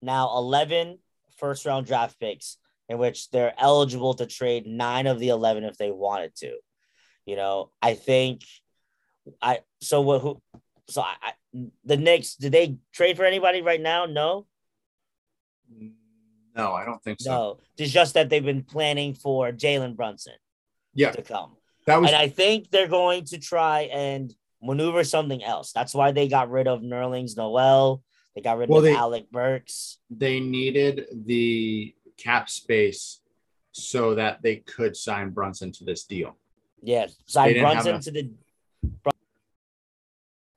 [0.03, 0.99] now 11
[1.39, 5.77] first round draft picks in which they're eligible to trade nine of the 11 if
[5.77, 6.57] they wanted to.
[7.25, 8.43] You know, I think
[9.43, 10.41] I, so what, who,
[10.89, 11.33] so I, I
[11.85, 14.07] the Knicks, did they trade for anybody right now?
[14.07, 14.47] No.
[16.55, 17.31] no, I don't think so.
[17.31, 20.35] No, it's just that they've been planning for Jalen Brunson
[20.95, 21.57] Yeah, to come.
[21.87, 24.33] that was And I think they're going to try and
[24.63, 25.73] maneuver something else.
[25.73, 28.03] That's why they got rid of Nerlens Noel.
[28.37, 29.99] They got rid Well, of they- Alec Burks.
[30.11, 33.21] they needed the cap space
[33.73, 36.37] so that they could sign Brunson to this deal.
[36.83, 38.31] Yeah, sign Brunson to the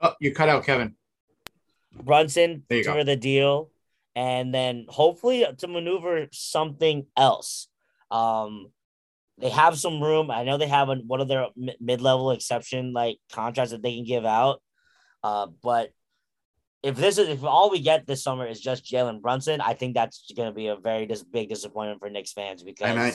[0.02, 0.96] Oh, you cut out Kevin.
[1.94, 3.04] Brunson for go.
[3.04, 3.70] the deal,
[4.16, 7.68] and then hopefully to maneuver something else.
[8.12, 8.72] Um,
[9.38, 10.32] they have some room.
[10.32, 13.96] I know they have a, one of their mid level exception like contracts that they
[13.96, 14.62] can give out.
[15.24, 15.92] Uh, but
[16.82, 19.94] if this is if all we get this summer is just Jalen Brunson, I think
[19.96, 23.12] that's going to be a very dis- big disappointment for Knicks fans because And I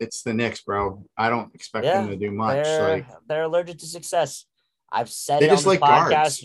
[0.00, 1.04] it's the Knicks, bro.
[1.16, 2.54] I don't expect Yeah, them to do much.
[2.64, 4.46] they're Like they're allergic to success.
[4.90, 6.10] I've said They it on just this like podcast.
[6.10, 6.44] guards.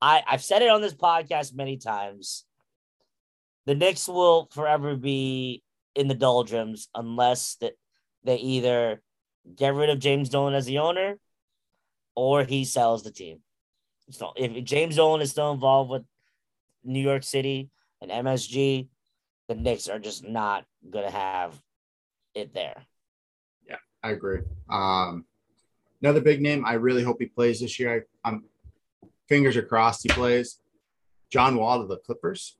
[0.00, 2.44] I, I've said it on this podcast many times.
[3.66, 5.62] The Knicks will forever be
[5.94, 7.74] in the doldrums unless that
[8.24, 9.00] they either
[9.56, 11.18] get rid of James Dolan as the owner
[12.14, 13.38] or he sells the team.
[14.10, 16.02] So if James Dolan is still involved with
[16.84, 18.88] New York City and MSG,
[19.48, 21.60] the Knicks are just not gonna have
[22.34, 22.84] it there.
[23.66, 24.40] Yeah, I agree.
[24.68, 25.24] Um
[26.02, 26.64] another big name.
[26.66, 28.06] I really hope he plays this year.
[28.24, 28.44] I, I'm
[29.28, 30.60] fingers are crossed he plays.
[31.30, 32.56] John Wall of the Clippers.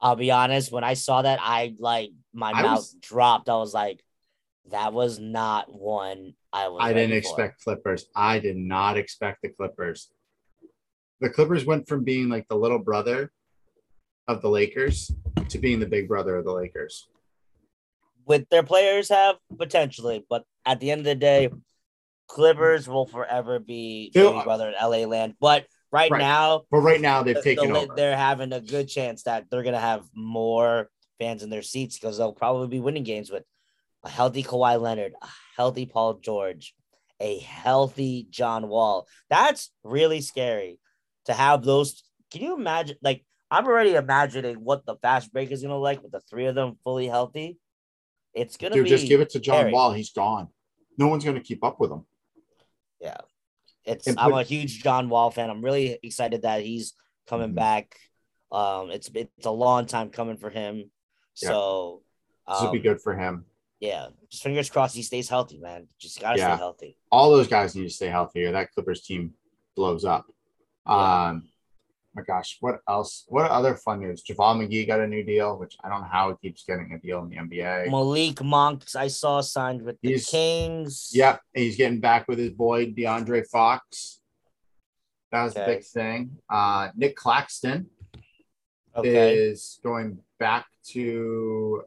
[0.00, 3.48] I'll be honest, when I saw that, I like my I mouth was- dropped.
[3.48, 4.02] I was like,
[4.70, 6.80] that was not one I was.
[6.82, 7.28] I didn't ready for.
[7.28, 8.06] expect Clippers.
[8.14, 10.10] I did not expect the Clippers.
[11.20, 13.32] The Clippers went from being like the little brother
[14.28, 15.10] of the Lakers
[15.48, 17.08] to being the big brother of the Lakers.
[18.26, 21.48] with their players have potentially, but at the end of the day,
[22.26, 25.34] Clippers will forever be Big brother in LA land.
[25.40, 26.18] But right, Right.
[26.18, 27.94] now, But right now they've the- taken the- over.
[27.96, 32.18] they're having a good chance that they're gonna have more fans in their seats because
[32.18, 33.44] they'll probably be winning games with
[34.08, 36.74] a healthy Kawhi Leonard, a healthy Paul George,
[37.20, 39.06] a healthy John Wall.
[39.28, 40.80] That's really scary
[41.26, 42.02] to have those.
[42.30, 42.96] Can you imagine?
[43.02, 46.54] Like, I'm already imagining what the fast break is gonna like with the three of
[46.54, 47.58] them fully healthy.
[48.34, 49.72] It's gonna be just give it to John scary.
[49.72, 49.92] Wall.
[49.92, 50.48] He's gone.
[50.96, 52.04] No one's going to keep up with him.
[53.00, 53.18] Yeah.
[53.84, 55.48] It's And I'm a huge John Wall fan.
[55.48, 56.94] I'm really excited that he's
[57.26, 57.54] coming Mhm.
[57.54, 57.96] back.
[58.50, 60.90] Um it's it's a long time coming for him.
[61.40, 61.50] Yeah.
[61.50, 62.02] So
[62.48, 63.44] This would be um, good for him.
[63.80, 65.86] Yeah, just fingers crossed he stays healthy, man.
[65.98, 66.54] Just gotta Yeah.
[66.54, 66.96] stay healthy.
[67.12, 69.34] All those guys need to stay healthy, or that Clippers team
[69.76, 70.26] blows up.
[70.86, 71.28] Yeah.
[71.28, 71.48] Um,
[72.14, 73.24] my gosh, what else?
[73.28, 74.24] What other fun news?
[74.24, 76.98] JaVale McGee got a new deal, which I don't know how he keeps getting a
[76.98, 77.88] deal in the NBA.
[77.90, 81.10] Malik Monk, I saw signed with the He's- Kings.
[81.14, 84.20] Yep, he's getting back with his boy De'Aaron Fox.
[85.30, 85.74] That was the Okay.
[85.76, 86.38] big thing.
[86.50, 87.90] Uh, Nick Claxton
[88.96, 89.36] Okay.
[89.36, 91.84] is going back to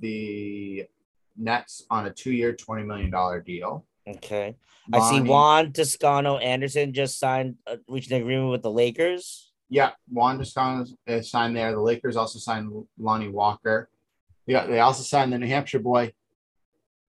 [0.00, 0.86] the
[1.44, 3.86] Nets on a two-year, twenty million dollar deal.
[4.06, 4.56] Okay.
[4.92, 9.52] I see Juan Toscano Anderson just signed, uh, reached an agreement with the Lakers.
[9.68, 11.72] Yeah, Juan Toscano is signed there.
[11.72, 13.88] The Lakers also signed Lonnie Walker.
[14.46, 16.12] Yeah, they also signed the New Hampshire boy.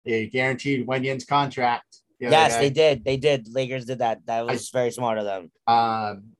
[0.03, 1.99] They guaranteed Wenyen's contract.
[2.19, 2.59] the Yes, day.
[2.61, 3.05] they did.
[3.05, 3.53] They did.
[3.53, 4.25] Lakers did that.
[4.25, 5.51] That I- was very smart of them.
[5.67, 6.33] Um,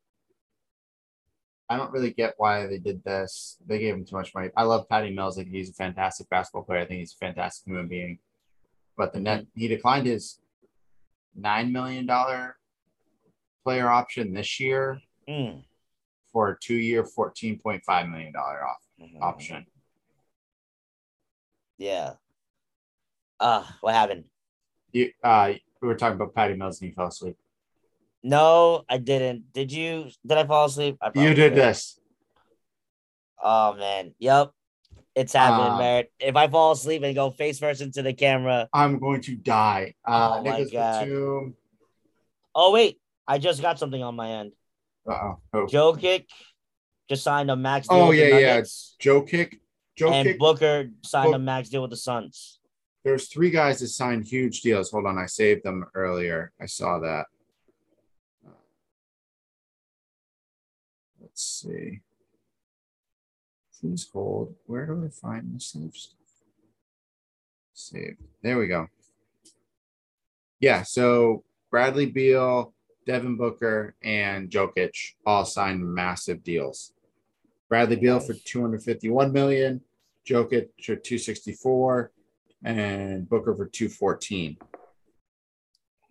[1.70, 3.58] I don't really get why they did this.
[3.66, 4.50] They gave him too much money.
[4.58, 5.38] I love Patty Mills.
[5.38, 6.80] Like he's a fantastic basketball player.
[6.82, 8.18] I think he's a fantastic human being.
[8.98, 10.40] But the net he declined his
[11.36, 12.58] nine million dollar
[13.64, 15.64] player option this year Mm.
[16.34, 19.22] for a two year, fourteen point five million dollar off Mhm.
[19.22, 19.68] option.
[21.78, 22.14] Yeah.
[23.40, 24.26] Uh, what happened?
[24.92, 27.38] You, uh, we were talking about Patty Mills and he fell asleep.
[28.24, 29.54] No, I didn't.
[29.54, 30.10] Did you?
[30.26, 30.98] Did I fall asleep?
[31.02, 32.00] I You probably did this.
[33.42, 34.14] Oh man.
[34.20, 34.52] Yep.
[35.16, 36.12] It's happening, Uh, Merritt.
[36.20, 38.70] If I fall asleep and go face first into the camera.
[38.74, 39.96] I'm going to die.
[40.06, 41.06] Uh, Oh my God.
[41.06, 41.56] Batum.
[42.56, 44.52] Oh wait, I just got something on my end.
[45.08, 45.40] Uh-oh.
[45.68, 46.26] Jokic
[47.10, 48.48] just signed a max deal Oh, with the yeah, yeah.
[48.56, 49.56] Nuggets, Jokic.
[49.98, 50.40] Joe and kick.
[50.40, 52.60] Booker signed a max deal with the Suns.
[53.04, 54.92] There's three guys that signed huge deals.
[54.92, 56.52] Hold on, I saved them earlier.
[56.62, 57.26] I saw that.
[61.40, 62.02] Let's see.
[63.80, 64.56] Please hold.
[64.66, 66.18] Where do I find the save stuff?
[67.74, 68.18] Saved.
[68.44, 68.88] There we go.
[70.60, 72.74] Yeah, so Bradley Beal,
[73.06, 74.92] Devin Booker, and Jokic
[75.26, 76.92] all signed massive deals.
[77.70, 79.80] Bradley Beal for 251 million,
[80.28, 82.12] Jokic for 264,
[82.66, 84.58] and Booker for 214.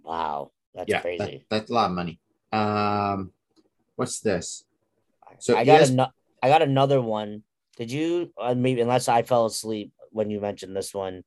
[0.03, 1.45] Wow, that's yeah, that- crazy.
[1.51, 2.19] that's a lot of money.
[2.51, 3.33] Um,
[3.97, 4.65] what's this?
[5.39, 6.13] So I got ES ano-
[6.43, 7.43] I got another one.
[7.77, 8.33] Did you?
[8.41, 11.23] Uh, maybe unless I fell asleep when you mentioned this one.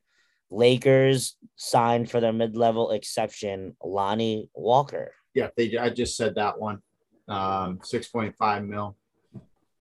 [0.53, 5.14] Lakers signed for their mid-level exception, Lonnie Walker.
[5.34, 5.78] Yeah, they.
[5.78, 6.80] I just said that one.
[7.28, 8.97] Um, six point five mil.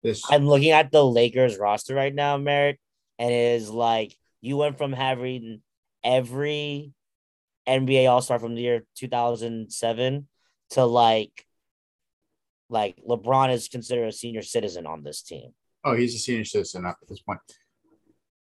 [0.01, 2.80] This I'm looking at the Lakers roster right now, Merritt,
[3.20, 5.61] and it is like you went from having
[6.03, 6.93] every
[7.68, 10.28] NBA All Star from the year 2007
[10.72, 11.45] to like,
[12.70, 15.51] like LeBron is considered a senior citizen on this team.
[15.84, 17.39] oh, he's a senior citizen at this point.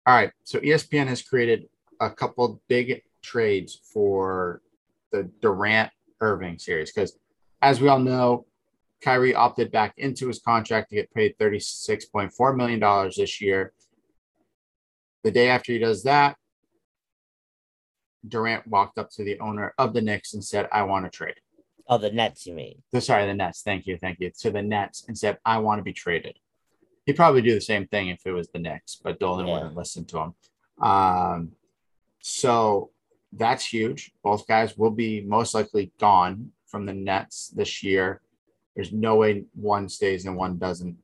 [0.07, 1.69] All right, so ESPN has created
[2.01, 4.63] a couple big trades for
[5.13, 5.91] the Durant
[6.21, 7.19] Irving series because,
[7.63, 8.47] as we all know,
[9.03, 13.73] Kyrie opted back into his contract to get paid $36.4 million this year.
[15.25, 16.37] The day after he does that,
[18.27, 21.37] Durant walked up to the owner of the Knicks and said, I want to trade.
[21.93, 22.83] Oh, the Nets, you mean?
[22.93, 23.63] The, sorry, the Nets.
[23.63, 23.99] Thank you.
[23.99, 24.31] Thank you.
[24.43, 26.39] To the Nets and said, I want to be traded.
[27.05, 29.55] He'd probably do the same thing if it was the Knicks, but Dolan Yeah.
[29.55, 30.35] wouldn't listen to him.
[30.81, 31.53] Um,
[32.21, 32.91] so
[33.33, 34.13] that's huge.
[34.23, 38.21] Both guys will be most likely gone from the Nets this year.
[38.77, 40.97] There's no way one stays and one doesn't.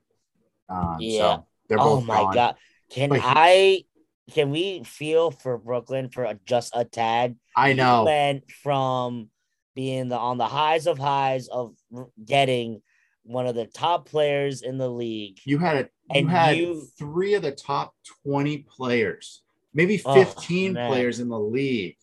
[0.69, 1.19] Um, Yeah.
[1.39, 2.35] So they're Oh my gone.
[2.35, 2.57] god!
[2.91, 3.85] Can But I?
[4.33, 7.37] Can we feel for Brooklyn for a, just a tad?
[7.57, 8.05] I know.
[8.05, 9.31] went from
[9.77, 11.77] being the on the highs of highs of
[12.25, 12.83] getting
[13.23, 15.39] one of the top players in the league.
[15.45, 19.43] You had a you And had you- three of the top 20 players,
[19.75, 20.91] maybe Oh, 15 man.
[20.91, 21.97] players in the league.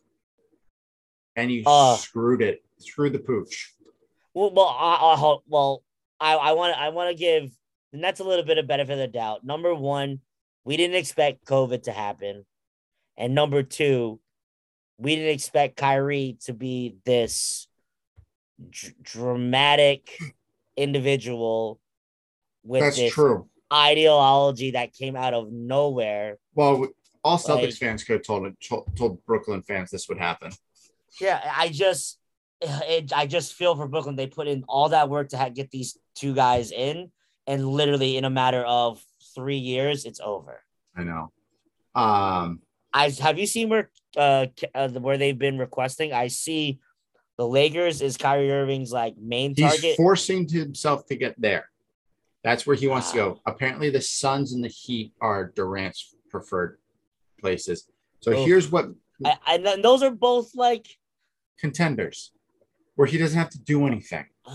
[1.36, 1.96] And you Oh.
[1.96, 3.74] screwed it, screwed the pooch.
[4.34, 5.38] Well, well, I, I.
[5.48, 5.84] Well,
[6.20, 7.52] I, I want, I want to give
[7.92, 9.44] the Nets a little bit of benefit of the doubt.
[9.44, 10.20] Number one,
[10.66, 12.46] we didn't expect COVID to happen,
[13.18, 14.20] and number two,
[15.04, 17.68] we didn't expect Kyrie to be this
[18.70, 20.18] dr- dramatic
[20.78, 21.80] individual
[22.64, 23.50] with That's this true.
[23.72, 26.38] ideology that came out of nowhere.
[26.56, 26.88] Well,
[27.24, 30.52] all Celtics Like- fans could have told told, told Brooklyn fans this would happen.
[31.20, 32.18] Yeah, I just,
[32.62, 34.16] it, I just feel for Brooklyn.
[34.16, 37.12] They put in all that work to ha- get these two guys in,
[37.46, 39.04] and literally in a matter of
[39.36, 40.64] three years, it's over.
[40.96, 41.32] I know.
[41.94, 42.62] Um,
[42.94, 46.14] I have you seen where uh, uh where they've been requesting?
[46.14, 46.80] I see
[47.38, 49.96] the Lakers is Kyrie Irving's like main he's target.
[49.98, 51.70] forcing himself to get there.
[52.44, 53.40] That's where he wants to go.
[53.46, 56.78] Apparently, the Suns and the Heat are Durant's preferred
[57.40, 57.88] places.
[58.20, 58.90] So here's what
[59.24, 60.88] I, and those are both like
[61.60, 62.32] contenders,
[62.96, 64.26] where he doesn't have to do anything.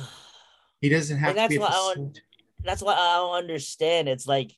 [0.81, 1.59] He doesn't have And that's to be.
[1.59, 2.21] what I don't-
[2.63, 4.09] that's what I don't understand.
[4.09, 4.53] It's like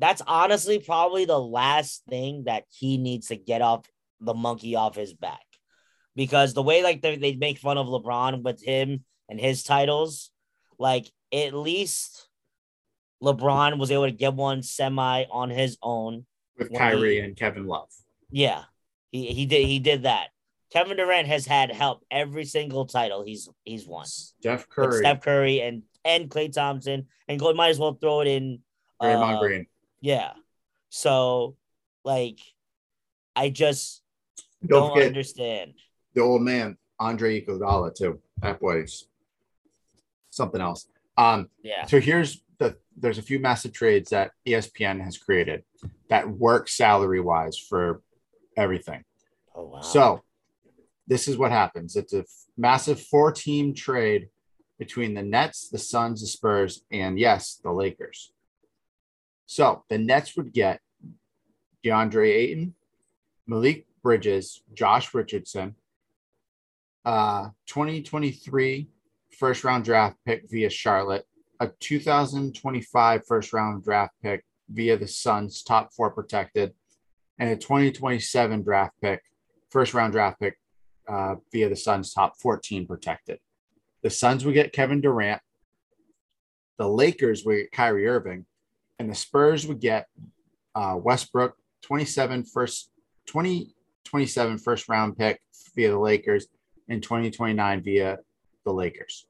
[0.00, 3.84] that's honestly probably the last thing that he needs to get off
[4.20, 5.40] the monkey off his back.
[6.14, 10.30] Because the way like they, they make fun of LeBron with him and his titles,
[10.78, 12.28] like at least
[13.22, 16.26] LeBron was able to get one semi on his own.
[16.56, 17.90] with Kyrie he- and Kevin Love.
[18.30, 18.64] Yeah.
[19.12, 20.28] He he did he did that.
[20.70, 24.04] Kevin Durant has had help every single title he's he's won.
[24.04, 28.20] Steph With Curry, Steph Curry and and Klay Thompson and go might as well throw
[28.20, 28.60] it in
[29.00, 29.66] Draymond uh, Green.
[30.00, 30.32] Yeah.
[30.90, 31.56] So,
[32.04, 32.38] like,
[33.36, 34.02] I just
[34.66, 35.74] Don't don't, forget understand.
[36.14, 38.20] the old man, Andre Iguodala, too.
[38.42, 39.06] That boy's
[40.30, 40.88] something else.
[41.16, 41.86] Um, Yeah.
[41.86, 45.64] so here's the there's a few massive trades that ESPN has created
[46.08, 48.02] that work salary wise for
[48.56, 49.04] everything.
[49.54, 49.80] Oh wow.
[49.80, 50.22] So
[51.06, 51.96] this is what happens.
[51.96, 54.28] It's a f- massive four team trade
[54.78, 58.32] between the Nets, the Suns, the Spurs, and yes, the Lakers.
[59.46, 60.80] So the Nets would get
[61.84, 62.74] DeAndre Ayton,
[63.46, 65.74] Malik Bridges, Josh Richardson,
[67.04, 68.88] uh 2023
[69.38, 71.26] first round draft pick via Charlotte,
[71.60, 76.72] a 2025 first round draft pick via the Suns, top four protected,
[77.38, 79.20] and a 2027 draft pick,
[79.68, 80.58] first round draft pick
[81.06, 83.38] uh, via the Suns, top 14 protected.
[84.02, 85.42] The Suns would get Kevin Durant,
[86.78, 88.46] the Lakers would get Kyrie Irving,
[88.98, 90.06] and the Spurs would get
[90.74, 92.90] uh, Westbrook, 27 first,
[94.08, 95.40] 2027 first round pick
[95.74, 96.46] via the Lakers,
[96.88, 98.18] and 2029 via
[98.64, 99.26] the Lakers.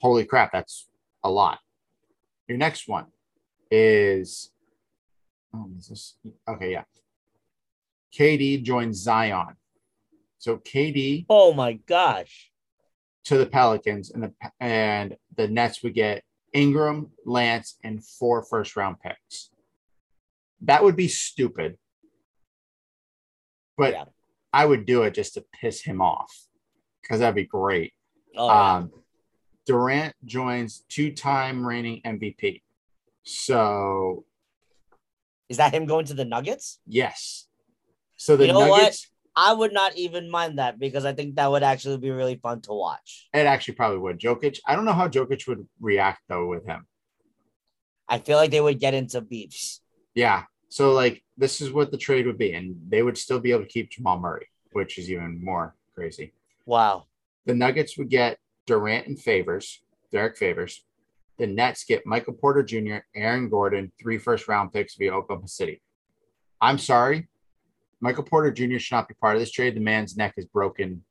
[0.00, 0.88] Holy crap, that's
[1.22, 1.60] a lot.
[2.48, 3.06] Your next one
[3.70, 4.50] is
[5.54, 6.16] oh, is this
[6.48, 6.72] okay?
[6.72, 6.84] Yeah.
[8.18, 9.54] KD joins Zion.
[10.38, 12.50] So KD oh my gosh.
[13.26, 18.76] to the Pelicans and the and the Nets would get Ingram, Lance, and four first
[18.76, 19.50] round picks.
[20.62, 21.78] That would be stupid.
[23.76, 24.04] But Yeah.
[24.52, 26.30] I would do it just to piss him off
[27.00, 27.92] because that'd be great.
[28.36, 28.74] Oh yeah.
[28.76, 28.92] Um,
[29.66, 32.62] Durant joins two-time reigning MVP.
[33.22, 34.24] So
[35.48, 36.80] Is that him going to the Nuggets?
[36.86, 37.46] yes.
[38.16, 38.78] So the You know what?
[38.82, 42.36] Nuggets, I would not even mind that because I think that would actually be really
[42.36, 43.28] fun to watch.
[43.32, 44.20] it actually probably would.
[44.20, 46.86] Jokic, I don't know how Jokic would react though with him.
[48.08, 49.80] I feel like they would get into beefs.
[50.14, 50.44] Yeah.
[50.68, 53.62] So like this is what the trade would be, and they would still be able
[53.62, 56.32] to keep Jamal Murray, which is even more crazy.
[56.66, 57.06] Wow.
[57.46, 59.80] The Nuggets would get Durant and Favors,
[60.10, 60.84] Derrick Favors.
[61.38, 65.82] The Nets get Michael Porter Jr., Aaron Gordon, three first round picks via Oklahoma City.
[66.60, 67.28] I'm sorry.
[68.00, 68.78] Michael Porter Jr.
[68.78, 69.74] should not be part of this trade.
[69.74, 71.02] The man's neck is broken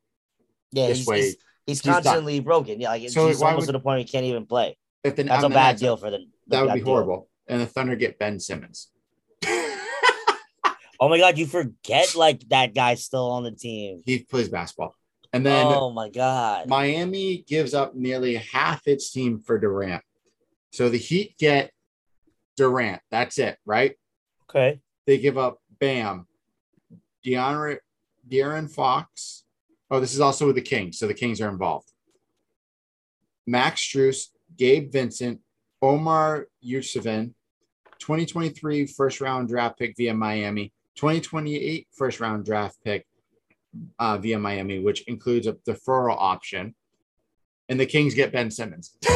[0.70, 1.20] Yeah, this he's, way.
[1.22, 1.94] he's, he's done.
[1.94, 2.80] constantly broken.
[2.80, 4.78] Yeah, like So he's almost would- to the point he can't even play.
[5.02, 6.18] if the, That's a bad Nets, deal for the.
[6.18, 6.86] the That would be deal.
[6.86, 7.28] horrible.
[7.48, 8.88] And the Thunder get Ben Simmons.
[11.02, 14.02] Oh my god, you forget like that guy's still on the team.
[14.06, 14.94] he plays basketball.
[15.32, 16.68] And then oh my god.
[16.68, 20.04] Miami gives up nearly half its team for Durant.
[20.70, 21.72] So the Heat get
[22.56, 23.02] Durant.
[23.10, 23.96] That's it, right?
[24.48, 24.80] okay.
[25.08, 26.28] They give up Bam,
[27.26, 27.78] De'Aaron,
[28.30, 29.42] De'Aaron Fox.
[29.90, 31.00] Oh, this is also with the Kings.
[31.00, 31.90] So the Kings are involved.
[33.44, 35.40] Max Strus, Gabe Vincent,
[35.82, 37.34] Omer Yurtseven,
[37.98, 43.06] 2023 first round draft pick via Miami, 2028 first round draft pick
[43.98, 46.74] uh, via Miami, which includes a deferral option.
[47.68, 48.96] And the Kings get Ben Simmons.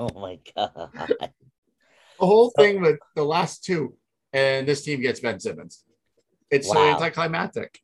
[0.00, 0.90] Oh my god.
[1.20, 3.96] The whole thing with the last two,
[4.32, 5.84] and this team gets Ben Simmons.
[6.50, 7.78] It's so anticlimactic.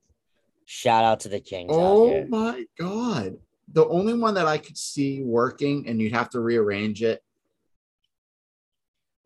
[0.64, 3.36] Shout out to the Kings Oh my god.
[3.70, 7.22] The only one that I could see working and you'd have to rearrange it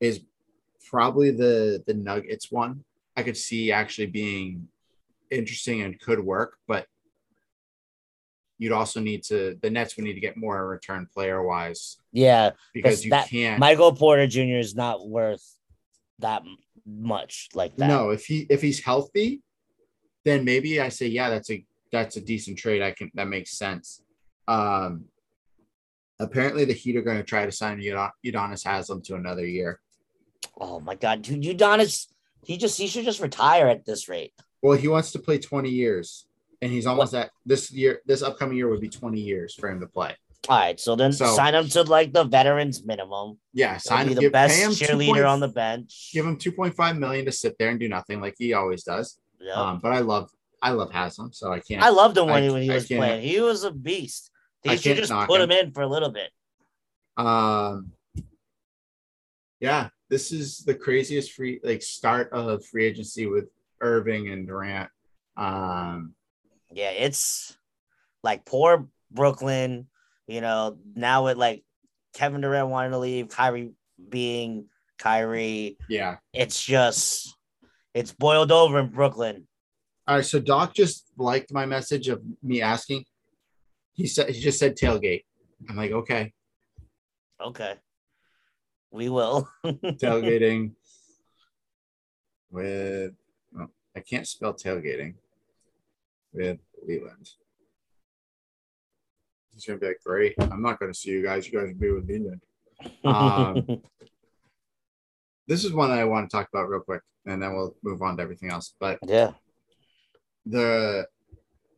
[0.00, 0.20] is
[0.94, 2.84] probably the the Nuggets one.
[3.16, 4.68] I could see actually being
[5.30, 6.86] interesting and could work, but
[8.58, 12.50] you'd also need to the Nets would need to get more return player wise Yeah,
[12.74, 14.58] because you that- can't Michael Porter Jr.
[14.58, 15.44] is not worth
[16.18, 16.42] that
[16.86, 17.86] much like that.
[17.88, 19.42] no if he if he's healthy
[20.24, 23.56] then maybe i say yeah that's a that's a decent trade i can that makes
[23.56, 24.02] sense
[24.48, 25.04] um
[26.18, 29.80] apparently the heat are going to try to sign Udon- udonis haslam to another year
[30.60, 32.06] Oh my god, dude, Udonis,
[32.44, 34.32] he just he should just retire at this rate.
[34.62, 36.26] well he wants to play 20 years
[36.62, 39.80] and he's almost at this year this upcoming year would be 20 years for him
[39.80, 40.12] to play
[40.48, 43.38] All right, so then So- sign him to like the veterans minimum.
[43.52, 44.16] Yeah, sign be him.
[44.16, 46.10] the Give, best him cheerleader point- on the bench.
[46.14, 48.82] Give him two point five million to sit there and do nothing like he always
[48.84, 49.18] does.
[49.40, 49.56] Yep.
[49.56, 50.26] Um, but I love
[50.62, 51.82] I love Haslam, so I can't.
[51.82, 53.22] I loved him when, I- he, when he was playing.
[53.22, 54.30] He was a beast.
[54.62, 55.50] They I should just put him.
[55.50, 56.30] him in for a little bit.
[57.16, 57.92] Um,
[59.60, 63.48] yeah, this is the craziest free like start of free agency with
[63.80, 64.90] Irving and Durant.
[65.36, 66.14] Um,
[66.72, 67.56] Yeah, it's
[68.22, 69.86] like poor Brooklyn.
[70.26, 71.64] You know, now with like
[72.14, 73.72] Kevin Durant wanting to leave, Kyrie
[74.08, 74.66] being
[74.98, 76.16] Kyrie, yeah.
[76.32, 77.36] it's just
[77.94, 79.46] it's boiled over in Brooklyn.
[80.06, 83.04] All right, so Doc just liked my message of me asking.
[83.94, 85.22] He said he just said tailgate.
[85.68, 86.32] I'm like, okay,
[87.40, 87.74] Okay,
[88.90, 89.48] we will.
[89.64, 90.72] tailgating
[92.50, 93.12] with.
[93.58, 95.14] oh, I can't spell tailgating
[96.32, 97.30] with Leland.
[99.52, 100.34] He's gonna be like, great.
[100.38, 101.46] I'm not gonna see you guys.
[101.46, 102.42] You guys will be with Leland.
[103.04, 103.82] Um,
[105.46, 108.16] this is one I want to talk about real quick, and then we'll move on
[108.16, 108.74] to everything else.
[108.78, 109.32] But yeah,
[110.46, 111.06] the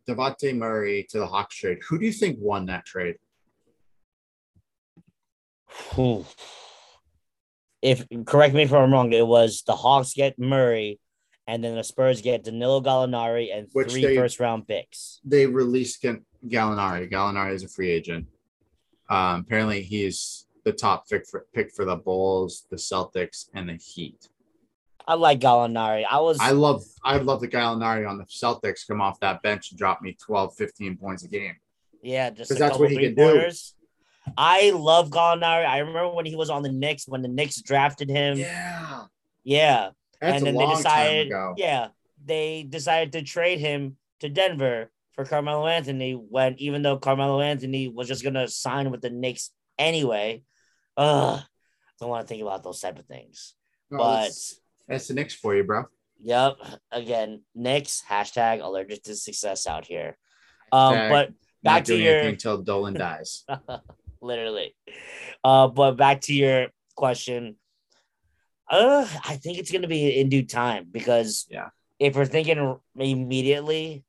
[0.08, 1.78] Dejounte Murray to the Hawks trade.
[1.88, 3.16] Who do you think won that trade?
[7.82, 11.00] If correct me if I'm wrong, it was the Hawks get Murray,
[11.48, 15.20] and then the Spurs get Danilo Gallinari and Which three they- first round picks.
[15.24, 17.10] They released Ga- Gallinari.
[17.10, 18.26] Gallinari is a free agent.
[19.10, 23.74] Um, apparently, he's the top pick for, pick for the Bulls, the Celtics, and the
[23.74, 24.28] Heat.
[25.08, 26.04] I like Gallinari.
[26.08, 29.72] I was I love I love the Gallinari on the Celtics come off that bench
[29.72, 31.56] and drop me 12, 15 points a game.
[32.00, 33.50] yeah, just 'Cause a that's what he can do.
[34.36, 35.66] I love Gallinari.
[35.66, 38.38] I remember when he was on the Knicks when the Knicks drafted him.
[38.38, 39.04] Yeah,
[39.44, 41.88] Yeah, that's and then they decided, yeah,
[42.24, 46.12] they decided to trade him to Denver for Carmelo Anthony.
[46.12, 50.42] When even though Carmelo Anthony was just gonna sign with the Knicks anyway,
[50.96, 51.40] ugh,
[51.98, 53.54] don't want to think about those type of things.
[53.90, 55.84] No, but that's, that's the Knicks for you, bro.
[56.20, 56.56] yep,
[56.90, 60.16] again, Knicks hashtag allergic to success out here.
[60.70, 63.44] Um, Hashtag but back to doing your until Dolan dies.
[64.22, 64.74] literally.
[65.44, 67.56] Uh, but back to your question.
[68.70, 71.70] Uh, I think it's gonna be in due time because Yeah.
[71.98, 74.04] if we're thinking immediately,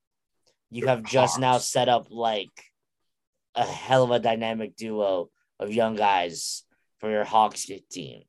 [0.69, 2.51] you have just now set up like
[3.55, 6.63] a hell of a dynamic duo of young guys
[6.99, 8.23] for your Hawks team.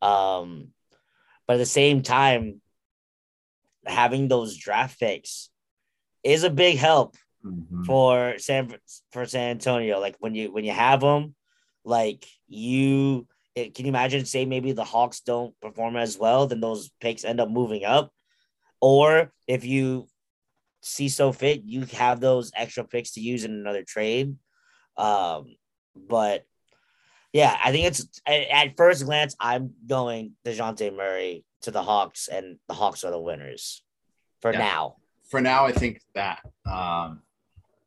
[0.00, 0.72] Um,
[1.46, 2.62] but at the same time,
[3.84, 5.50] having those draft picks
[6.22, 7.84] is a big help Mhm.
[7.84, 8.74] for San
[9.12, 10.00] for San Antonio.
[10.00, 11.34] Like when you when you have them,
[11.84, 14.24] like you it, can you imagine?
[14.24, 18.10] Say maybe the Hawks don't perform as well, then those picks end up moving up,
[18.80, 20.08] or if you
[20.82, 24.36] see so fit, you have those extra picks to use in another trade.
[24.96, 25.56] Um,
[25.96, 26.44] but
[27.32, 32.28] yeah, I think it's at, at first glance, I'm going Dejounte Murray to the Hawks,
[32.28, 33.82] and the Hawks are the winners
[34.40, 34.58] for Yeah.
[34.58, 34.96] now.
[35.30, 36.40] For now, I think that
[36.70, 37.22] um,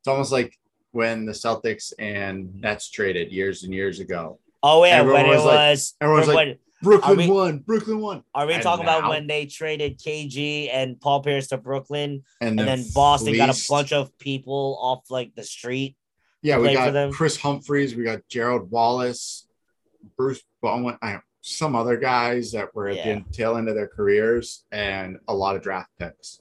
[0.08, 0.58] it's almost like
[0.92, 4.40] when the Celtics and Nets traded years and years ago.
[4.64, 7.58] Oh yeah, Everyone when it was like- was everyone's when- like, Brooklyn we- won.
[7.60, 8.24] Brooklyn won.
[8.34, 12.58] Are we And talking about when they traded KG and Paul Pierce to Brooklyn, And,
[12.60, 15.98] and then, Boston got a bunch of people off like the street?
[16.42, 17.12] Yeah, we got?
[17.14, 17.96] Kris Humphries.
[17.96, 19.48] We got Gerald Wallace,
[20.16, 23.16] Bruce Bowen, I, some other guys that were at Yeah.
[23.16, 26.40] the tail end of their careers, and a lot of draft picks,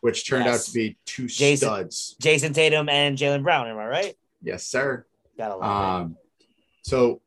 [0.00, 2.16] which turned out to be two Jason- studs.
[2.20, 3.68] Jayson Tatum and Jaylen Brown.
[3.68, 4.14] Am I right?
[4.42, 5.06] Yes, sir.
[5.36, 6.16] Gotta love Um,
[6.82, 7.20] so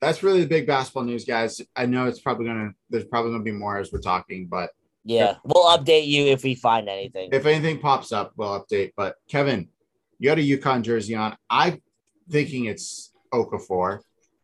[0.00, 1.60] that's really the big basketball news, guys.
[1.76, 4.70] I know it's probably gonna there's probably gonna be more as we're talking, but.
[5.02, 7.30] Yeah, we'll update you if we find anything.
[7.32, 8.92] if anything pops up, we'll update.
[8.96, 9.68] But Kevin,
[10.18, 11.36] you got a UConn jersey on.
[11.48, 11.80] I'm
[12.28, 14.00] thinking it's Okafor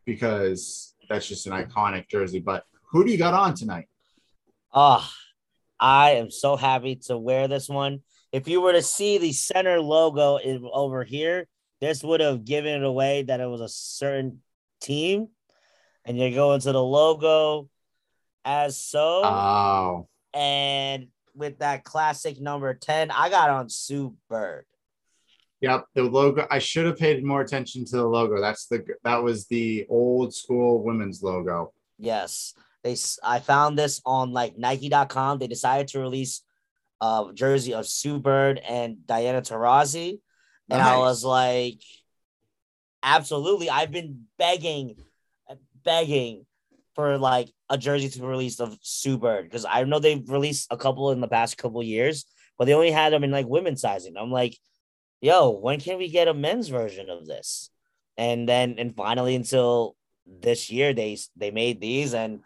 [0.07, 2.41] because that's just an iconic jersey.
[2.41, 3.87] But who do you got on tonight?
[4.73, 5.11] Ah,
[5.79, 8.01] I am so happy to wear this one.
[8.33, 11.47] If you were to see the center logo in, over here,
[11.81, 14.41] this would have given it away that it was a certain
[14.81, 15.29] team.
[16.05, 17.69] And you go into the logo
[18.45, 19.23] as so.
[19.25, 24.65] Oh, and with that classic number 10, I got on Sue Bird.
[25.61, 25.85] yep.
[25.95, 26.47] The logo.
[26.51, 28.41] I should have paid more attention to the logo.
[28.41, 31.73] That's the that was the old school women's logo.
[31.99, 32.55] Yes.
[32.87, 35.39] They I found this on like Nike.com.
[35.39, 36.43] They decided to release
[37.01, 40.21] a jersey of Sue Bird and Diana Taurasi.
[40.71, 41.81] And I was like,
[43.03, 43.71] absolutely.
[43.71, 44.97] I've been begging,
[45.85, 46.47] begging
[46.95, 50.69] for like a jersey to be released of Sue Bird because I know they've released
[50.71, 52.25] a couple in the past couple years,
[52.59, 54.17] but they only had them in like women's sizing.
[54.17, 54.57] I'm like,
[55.21, 57.71] yo, when can we get a men's version of this?
[58.17, 62.41] and then and finally until this year they they made these and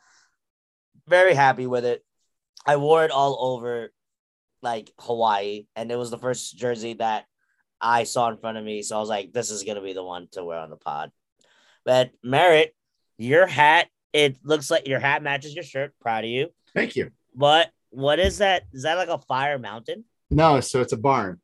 [1.10, 2.02] very happy with it.
[2.64, 3.92] I wore it all over
[4.62, 7.26] like Hawaii, and it was the first jersey that
[7.80, 8.82] I saw in front of me.
[8.82, 11.10] So I was like, this is gonna be the one to wear on the pod.
[11.84, 12.74] But Merritt,
[13.18, 15.94] your hat, it looks like your hat matches your shirt.
[16.00, 16.48] Proud of you.
[16.74, 17.10] Thank you.
[17.34, 18.64] But what is that?
[18.72, 20.04] Is that like a fire mountain?
[20.30, 21.40] No, so it's a barn.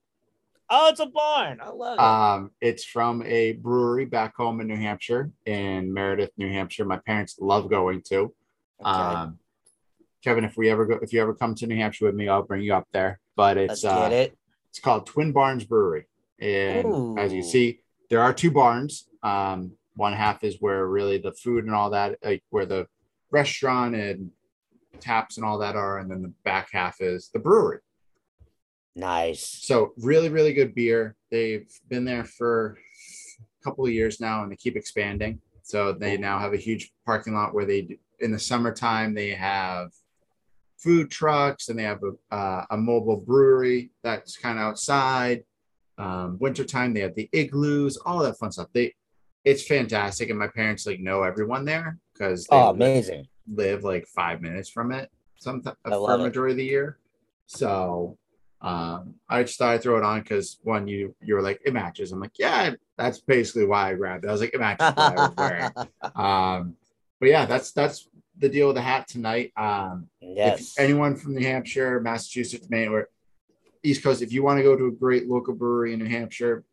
[0.68, 1.60] Oh, it's a barn.
[1.62, 2.00] I love it.
[2.00, 6.84] Um, it's from a brewery back home in New Hampshire, in Meredith, New Hampshire.
[6.84, 8.34] My parents love going to.
[8.80, 8.90] Okay.
[8.90, 9.38] Um,
[10.26, 12.42] Kevin, if we ever go, if you ever come to New Hampshire with me, I'll
[12.42, 13.20] bring you up there.
[13.36, 14.36] But Let's it's get uh, it.
[14.70, 16.08] it's called Twin Barns Brewery,
[16.40, 17.78] and as you see,
[18.10, 19.08] there are two barns.
[19.22, 22.88] Um, one half is where really the food and all that, like where the
[23.30, 24.32] restaurant and
[24.98, 27.78] taps and all that are, and then the back half is the brewery.
[28.96, 29.46] Nice.
[29.46, 31.14] So really, really good beer.
[31.30, 32.76] They've been there for
[33.38, 35.40] a couple of years now, and they keep expanding.
[35.62, 39.92] So they now have a huge parking lot where they, in the summertime, they have
[40.86, 45.42] food trucks and they have a, uh, a mobile brewery that's kind of outside.
[45.98, 48.68] Um, wintertime, they have the igloos, all that fun stuff.
[48.72, 48.94] They,
[49.44, 53.26] it's fantastic, and my parents like know everyone there because they Oh, live- amazing.
[53.52, 56.22] live like five minutes from it some I for a it.
[56.22, 56.98] majority of the year.
[57.46, 58.16] So
[58.62, 61.74] um I just thought I'd throw it on because one, you you were like, it
[61.74, 62.10] matches.
[62.12, 64.28] I'm like, yeah, that's basically why I grabbed it.
[64.28, 65.72] I was like, it matches what I was wearing.
[66.16, 66.76] Um,
[67.20, 68.08] but yeah, that's that's
[68.38, 69.52] the deal with the hat tonight.
[69.56, 70.60] Um yes.
[70.76, 73.08] if anyone from New Hampshire, Massachusetts, Maine, or
[73.82, 76.64] East Coast, if you want to go to a great local brewery in New Hampshire,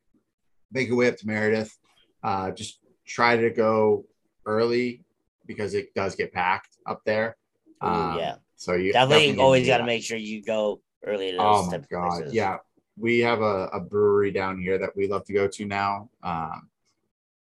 [0.71, 1.77] make your way up to Meredith.
[2.23, 4.05] Uh, just try to go
[4.45, 5.03] early
[5.45, 7.37] because it does get packed up there.
[7.83, 8.35] Ooh, Um, yeah.
[8.55, 11.77] So you Definitely always got to make sure you go early to those Oh my
[11.91, 12.33] god, places.
[12.33, 12.57] yeah.
[12.97, 16.69] We have a, a brewery down here that we love to go to now, um,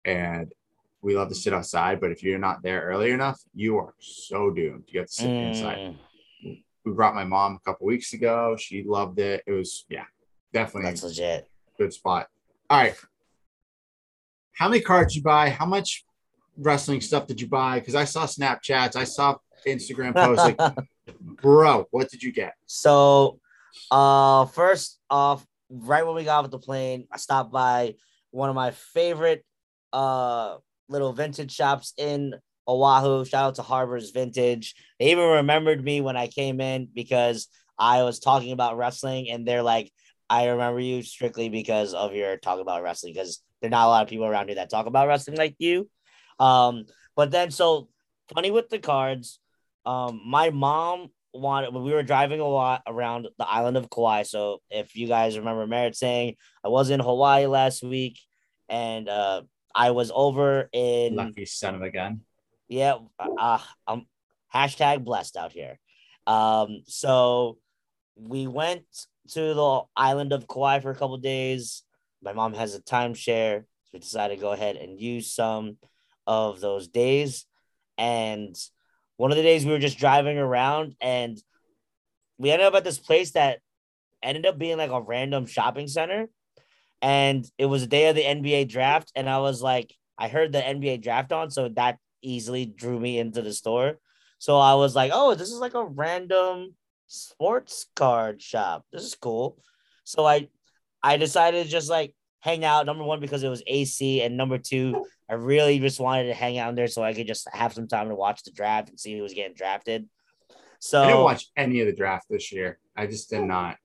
[0.05, 0.53] and
[1.01, 1.99] we love to sit outside.
[1.99, 4.85] But if you're not there early enough, you are so doomed.
[4.87, 5.95] You have to sit inside.
[6.43, 8.55] Mm, we brought my mom a couple weeks ago.
[8.57, 9.43] She loved it.
[9.45, 10.05] It was yeah,
[10.53, 11.47] definitely that's legit.
[11.77, 12.27] good spot.
[12.69, 12.95] All right.
[14.53, 15.49] How many cards you buy?
[15.49, 16.03] How much
[16.57, 17.79] wrestling stuff did you buy?
[17.79, 20.43] Because I saw Snapchats, I saw Instagram posts.
[20.43, 20.75] Like,
[21.21, 22.55] bro, what did you get?
[22.65, 23.39] So,
[23.89, 27.95] uh, first off, right when we got off the plane, I stopped by
[28.31, 29.45] one of my favorite
[29.91, 30.57] uh
[30.89, 32.35] little vintage shops in
[32.67, 33.25] Oahu.
[33.25, 34.75] Shout out to Harbor's Vintage.
[34.99, 39.47] They even remembered me when I came in because I was talking about wrestling, and
[39.47, 39.91] they're like,
[40.29, 44.03] "I remember you strictly because of your talk about wrestling." Because there're not a lot
[44.03, 45.89] of people around here that talk about wrestling like you.
[46.39, 46.85] Um,
[47.15, 47.89] but then so
[48.33, 49.39] funny with the cards.
[49.85, 54.23] Um, my mom wanted when we were driving a lot around the island of Kauai.
[54.23, 58.19] So if you guys remember Merritt saying I was in Hawaii last week
[58.67, 59.41] and uh
[59.75, 62.21] I was over in Lucky son of a gun.
[62.67, 64.05] yeah, uh, um,
[64.53, 65.79] hashtag blessed out here.
[66.27, 67.57] Um, so
[68.15, 68.83] we went
[69.29, 71.83] to the island of Kauai for a couple days.
[72.21, 75.77] My mom has a timeshare, so we decided to go ahead and use some
[76.27, 77.45] of those days.
[77.97, 78.55] And
[79.17, 81.41] one of the days we were just driving around, and
[82.37, 83.59] we ended up at this place that
[84.21, 86.27] ended up being like a random shopping center.
[87.01, 90.51] And it was the day of the NBA draft, and I was like, I heard
[90.51, 93.99] the NBA draft on, so that easily drew me into the store.
[94.39, 96.75] So I was like, oh, this is like a random
[97.07, 98.85] sports card shop.
[98.91, 99.57] This is cool.
[100.03, 100.49] So I
[101.01, 102.85] I decided to just like hang out.
[102.85, 106.57] Number one, because it was AC, and number two, I really just wanted to hang
[106.57, 108.99] out in there so I could just have some time to watch the draft and
[108.99, 110.07] see who was getting drafted.
[110.79, 112.79] So I didn't watch any of the draft this year.
[112.95, 113.77] I just did not.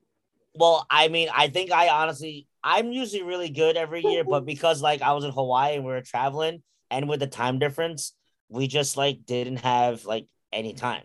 [0.54, 4.80] well, I mean, I think I honestly, I'm usually really good every year, but because
[4.80, 8.14] like I was in Hawaii and we were traveling, and with the time difference,
[8.48, 11.02] we just like didn't have like any time.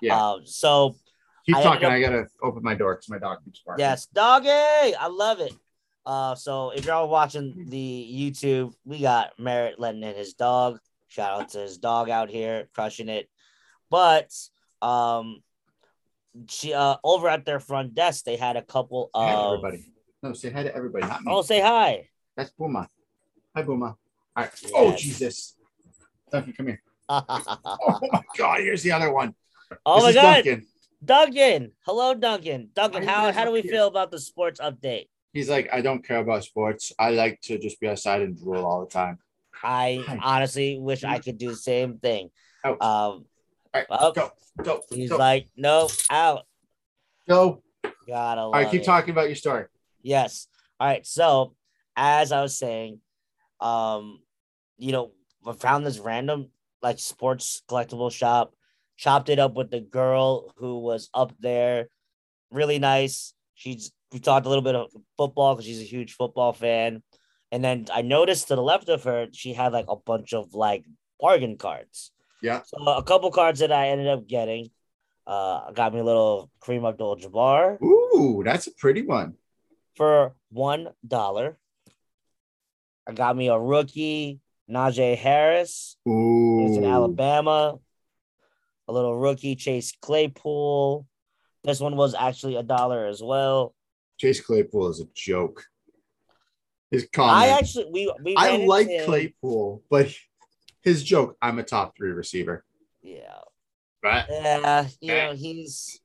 [0.00, 0.30] Yeah.
[0.30, 0.96] Um, so
[1.46, 1.84] Keep I talking.
[1.84, 3.84] ended I gotta open my door because my dog keeps barking.
[3.84, 5.52] yes, doggy, I love it.
[6.04, 10.78] Uh, so if y'all watching the YouTube, we got Merritt letting in his dog.
[11.08, 13.28] Shout out to his dog out here crushing it.
[13.90, 14.32] But
[14.80, 15.42] um,
[16.48, 19.60] she uh over at their front desk, they had a couple of.
[19.60, 19.91] everybody.
[20.22, 21.32] No, say hi to everybody, not me.
[21.32, 22.08] Oh, say hi.
[22.36, 22.86] That's Booma.
[23.56, 23.88] Hi, Booma.
[23.88, 23.96] All
[24.36, 24.50] right.
[24.74, 25.00] Oh, Yes.
[25.00, 25.56] Jesus.
[26.30, 26.82] Duncan, come here.
[27.08, 27.24] oh
[27.64, 28.60] Oh, my God.
[28.60, 29.34] Here's the other one.
[29.70, 30.66] This my god, Duncan.
[31.04, 31.72] Duncan.
[31.84, 32.70] Hello, Duncan.
[32.74, 33.72] Duncan, how how do we here?
[33.72, 35.08] feel about the sports update?
[35.32, 36.92] He's like, I don't care about sports.
[36.98, 39.18] I like to just be outside and drool all the time.
[39.62, 40.18] I Hi.
[40.22, 42.30] honestly wish I could do the same thing.
[42.64, 42.80] Out.
[42.82, 43.24] Um,
[43.74, 43.86] right.
[43.88, 44.30] well, Go.
[44.62, 44.82] Go.
[44.90, 45.16] he's go.
[45.16, 46.46] like, no, out.
[47.28, 47.62] go.
[48.06, 48.70] Gotta All right.
[48.70, 48.84] Keep it.
[48.84, 49.64] talking about your story.
[50.02, 50.48] Yes.
[50.78, 51.06] All right.
[51.06, 51.54] So,
[51.96, 53.00] as I was saying,
[53.60, 54.20] um,
[54.78, 55.12] you know,
[55.46, 56.48] I found this random
[56.82, 58.54] like sports collectible shop,
[58.96, 61.88] chopped it up with the girl who was up there.
[62.50, 63.34] Really nice.
[63.54, 67.02] She's we talked a little bit of football because she's a huge football fan.
[67.50, 70.54] And then I noticed to the left of her, she had like a bunch of
[70.54, 70.84] like
[71.20, 72.10] bargain cards.
[72.42, 72.62] Yeah.
[72.64, 74.70] So a couple cards that I ended up getting.
[75.24, 79.34] Uh, got me a little Kareem Abdul-Jabbar Ooh, that's a pretty one.
[79.96, 81.56] For one dollar.
[83.06, 84.40] I got me a rookie
[84.70, 85.96] Najee Harris.
[86.04, 87.78] Was in Alabama.
[88.88, 91.06] A little rookie Chase Claypool.
[91.64, 93.74] This one was actually a dollar as well.
[94.18, 95.64] Chase Claypool is a joke.
[96.90, 97.36] His comment.
[97.38, 100.14] I actually we we I like Claypool, but
[100.82, 102.64] his joke, I'm a top three receiver.
[103.02, 103.38] Yeah,
[104.02, 104.26] Right?
[104.28, 104.88] yeah.
[105.00, 106.00] You know he's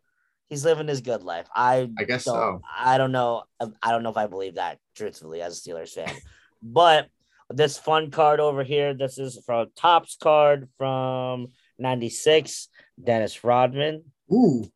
[0.47, 1.47] he's living his good life.
[1.55, 2.61] I I guess so.
[2.77, 3.43] I don't know.
[3.59, 6.13] I don't know if I believe that truthfully as a Steelers fan,
[6.61, 7.09] but
[7.49, 8.93] this fun card over here.
[8.93, 11.47] This is from Topps card from
[11.79, 12.69] '96.
[13.01, 14.03] Dennis Rodman.
[14.31, 14.69] Ooh.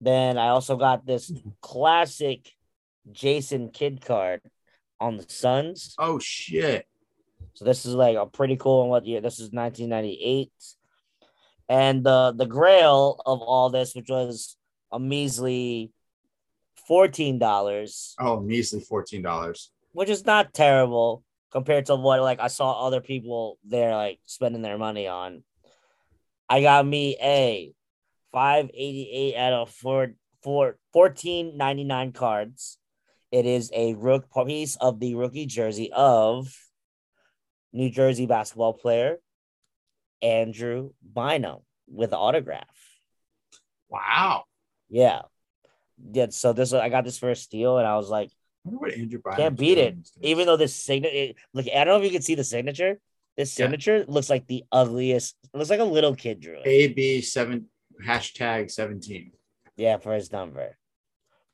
[0.00, 1.50] Then I also got this hmm.
[1.60, 2.50] classic
[3.10, 4.40] Jason Kidd card
[5.00, 5.94] on the Suns.
[5.98, 6.86] Oh shit.
[7.54, 8.88] So this is like a pretty cool one.
[8.88, 9.20] What year?
[9.20, 10.52] This is 1998.
[11.68, 14.55] And the the grail of all this, which was
[14.92, 15.92] a measly
[16.86, 19.70] fourteen dollars, Oh, measly fourteen dollars.
[19.92, 24.62] which is not terrible compared to what like I saw other people there like spending
[24.62, 25.42] their money on.
[26.48, 27.72] I got me a
[28.32, 30.12] 588 out of four,
[30.42, 32.78] four, 1499 cards.
[33.32, 36.54] It is a rook piece of the rookie jersey of
[37.72, 39.16] New Jersey basketball player
[40.22, 41.58] Andrew Bynum
[41.88, 42.68] with autograph.
[43.88, 44.44] Wow.
[44.88, 45.22] Yeah.
[46.12, 46.26] Yeah.
[46.30, 48.30] So this I got this for a steal, and I was like,
[48.66, 49.96] I what Andrew Bynum's can't beat it.
[50.22, 52.98] Even though this signature, look, I don't know if you can see the signature.
[53.36, 53.64] This Yeah.
[53.66, 55.36] signature looks like the ugliest.
[55.52, 56.66] It looks like a little kid drew it.
[56.66, 57.66] AB seven
[58.04, 59.32] hashtag seventeen.
[59.76, 60.76] Yeah, for his number.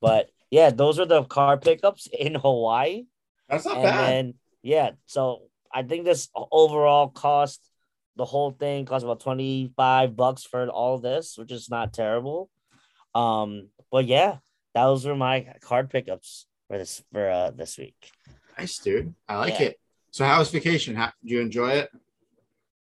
[0.01, 3.05] But yeah, those are the car pickups in Hawaii.
[3.49, 4.09] That's not and bad.
[4.09, 7.61] then yeah, so I think this overall cost
[8.17, 12.51] the whole thing cost about 25 bucks for all this, which is not terrible.
[13.15, 14.39] Um, but yeah,
[14.75, 18.11] those were my card pickups for this for uh this week.
[18.59, 19.15] nice, dude.
[19.29, 19.67] I like Yeah.
[19.69, 19.81] it.
[20.11, 20.95] So how was vacation?
[20.95, 21.91] How, did you enjoy it?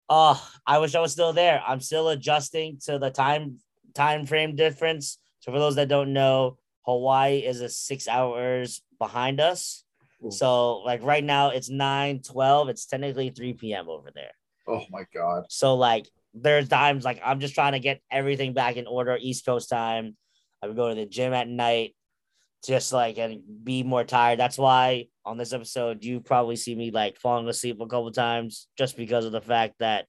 [0.08, 1.62] Oh, I wish I was still there.
[1.66, 3.58] I'm still adjusting to the time
[3.94, 5.18] time frame difference.
[5.40, 9.84] So for those that don't know, Hawaii is a six hours behind us.
[10.24, 10.30] Ooh.
[10.30, 12.68] So like right now it's 9 12.
[12.68, 13.88] It's technically 3 p.m.
[13.88, 14.32] over there.
[14.68, 15.44] Oh my god.
[15.48, 19.46] So like there's times like I'm just trying to get everything back in order, East
[19.46, 20.16] Coast time.
[20.62, 21.94] I would go to the gym at night,
[22.66, 24.38] just like and be more tired.
[24.38, 28.66] That's why on this episode you probably see me like falling asleep a couple times
[28.76, 30.06] just because of the fact that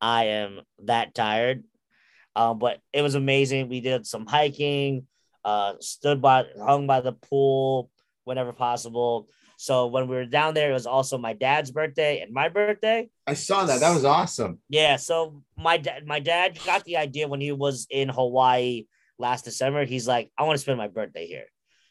[0.00, 1.64] I am that tired.
[2.34, 3.68] Um, but it was amazing.
[3.68, 5.06] We did some hiking,
[5.44, 7.90] uh, stood by, hung by the pool
[8.24, 9.28] whenever possible.
[9.60, 13.10] So when we were down there, it was also my dad's birthday and my birthday.
[13.26, 13.80] I saw that.
[13.80, 14.60] That was awesome.
[14.68, 18.86] Yeah, so my dad, my dad got the idea when he was in Hawaii
[19.18, 19.84] last December.
[19.84, 21.46] He's like, I want to spend my birthday here,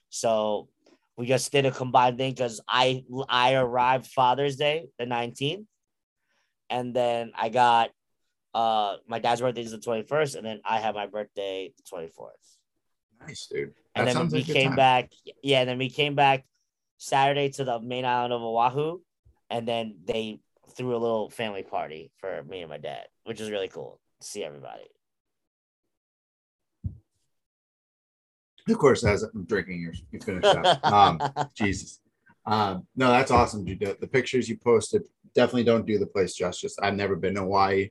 [0.10, 0.70] so
[1.18, 5.68] we just did a combined thing because I I arrived Father's Day the nineteenth,
[6.70, 7.90] and then I got
[8.54, 11.84] uh my dad's birthday is the twenty first, and then I have my birthday the
[11.84, 12.32] twenty fourth,
[13.28, 13.74] Nice, dude.
[13.94, 15.12] That and then we like came back.
[15.44, 16.46] Yeah, and then we came back
[16.98, 19.00] Saturday to the main island of Oahu,
[19.50, 20.40] and then they
[20.76, 24.28] threw a little family party for me and my dad, which is really cool to
[24.28, 24.84] see everybody.
[28.68, 30.86] Of course, as I'm drinking, you're you finished up.
[30.86, 31.22] Um,
[31.56, 32.02] Jesus.
[32.46, 35.04] Um, no, that's awesome, the pictures you posted
[35.36, 36.78] definitely don't do the place justice.
[36.82, 37.90] I've never been to Hawaii.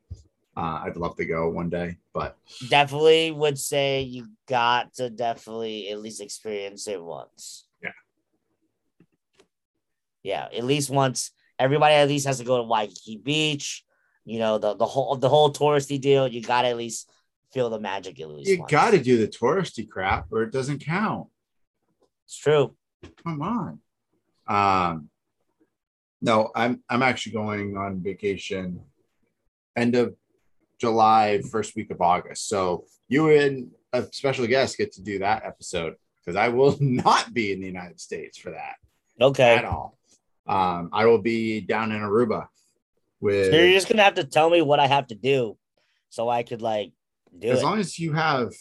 [0.56, 2.38] Uh, I'd love to go one day, but
[2.70, 7.65] definitely would say you got to definitely at least experience it once.
[10.26, 10.48] Yeah.
[10.52, 11.30] At least once.
[11.58, 13.84] Everybody at least has to go to Waikiki Beach.
[14.24, 16.26] You know the the whole the whole touristy deal.
[16.26, 17.08] You got to at least
[17.52, 18.50] feel the magic at least.
[18.50, 21.28] you got to do the touristy crap or it doesn't count.
[22.24, 22.74] It's true.
[23.22, 23.78] Come on.
[24.48, 25.10] Um,
[26.20, 28.80] no, I'm I'm actually going on vacation
[29.76, 30.16] end of
[30.80, 32.48] July, first week of August.
[32.48, 37.32] So you and a special guest get to do that episode because I will not
[37.32, 38.74] be in the United States for that
[39.20, 39.54] Okay.
[39.56, 39.95] at all.
[40.46, 42.46] Um, I will be down in Aruba
[43.20, 45.56] with So you're just gonna have to tell me what I have to do,
[46.08, 46.92] so I could like
[47.38, 47.64] do as it.
[47.64, 48.52] long as you have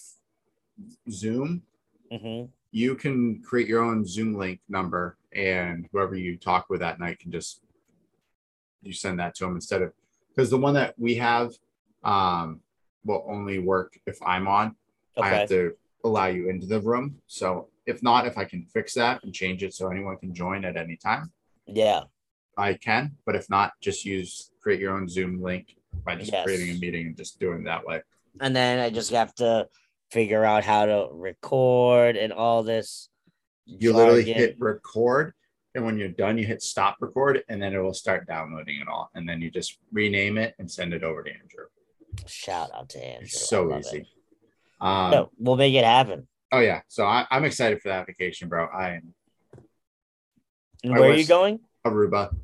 [1.10, 1.64] Zoom,
[2.12, 2.50] Mhm.
[2.72, 7.20] you can create your own Zoom link number, and whoever you talk with that night
[7.20, 7.62] can just
[8.82, 9.94] you send that to them instead of
[10.30, 11.52] because the one that we have
[12.04, 12.62] um
[13.04, 14.76] will only work if I'm on.
[15.18, 17.22] I have to allow you into the room.
[17.28, 20.66] So if not, if I can fix that and change it so anyone can join
[20.66, 21.32] at any time,
[21.68, 22.04] Yeah.
[22.58, 23.18] I can.
[23.26, 26.46] But if not, just use create your own Zoom link by just Yes.
[26.46, 28.02] creating a meeting and just doing that way.
[28.40, 29.68] And then I just have to
[30.12, 33.10] figure out how to record and all this.
[33.66, 35.34] You literally hit record,
[35.74, 38.88] and when you're done, you hit stop record, and then it will start downloading it
[38.88, 39.10] all.
[39.16, 41.66] And then you just rename it and send it over to Andrew.
[42.28, 43.26] Shout out to Andrew.
[43.26, 44.08] It's so easy.
[44.80, 46.28] Um, No, we'll make it happen.
[46.52, 48.68] Oh yeah, so I, I'm excited for that vacation, bro.
[48.68, 49.14] I am
[50.86, 51.60] And where are you going?
[51.86, 52.36] Aruba.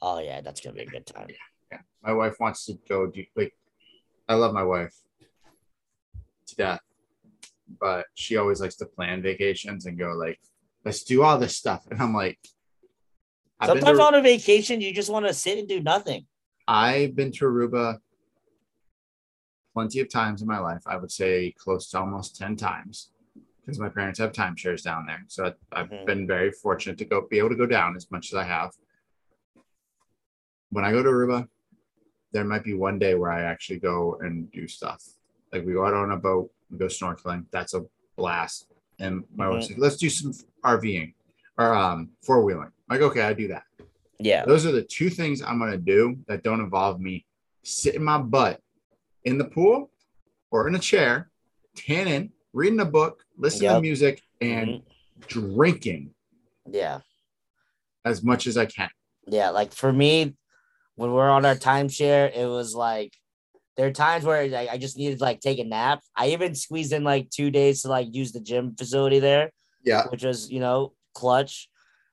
[0.00, 1.26] Oh yeah, that's gonna be a good time.
[1.72, 3.52] Yeah, my wife wants to go do like
[4.28, 4.94] I love my wife
[6.46, 6.80] to death,
[7.80, 10.38] but she always likes to plan vacations and go like,
[10.84, 11.86] let's do all this stuff.
[11.90, 12.38] And I'm like,
[13.64, 16.26] Sometimes to, on a vacation, you just want to sit and do nothing.
[16.68, 17.98] I've been to Aruba
[19.74, 20.82] plenty of times in my life.
[20.86, 23.10] I would say close to almost 10 times
[23.60, 25.24] because my parents have timeshares down there.
[25.28, 26.06] So I've Mhm.
[26.06, 28.72] been very fortunate to go be able to go down as much as I have.
[30.70, 31.48] When I go to Aruba,
[32.32, 35.02] there might be one day where I actually go and do stuff.
[35.52, 37.46] Like we go out on a boat, we go snorkeling.
[37.50, 37.84] That's a
[38.16, 38.66] blast.
[38.98, 39.50] And my Mhm.
[39.52, 40.32] wife's like, let's do some
[40.64, 41.14] RVing
[41.58, 42.72] or um, four wheeling.
[42.88, 43.64] Like, okay, I do that.
[44.18, 44.44] Yeah.
[44.44, 47.26] Those are the two things I'm going to do that don't involve me
[47.62, 48.62] sitting my butt
[49.24, 49.90] in the pool
[50.50, 51.30] or in a chair,
[51.74, 55.26] tanning, reading a book, listening to music, and Mhm.
[55.28, 56.14] drinking
[56.70, 57.00] Yeah.
[58.04, 58.90] as much as I can.
[59.26, 59.50] Yeah.
[59.50, 60.34] Like for me,
[60.96, 63.14] when we're on our timeshare, it was like
[63.76, 66.02] there are times where like, I just needed to like take a nap.
[66.16, 69.52] I even squeezed in like two days to like use the gym facility there.
[69.82, 70.06] Yeah.
[70.08, 71.70] which was you know clutch.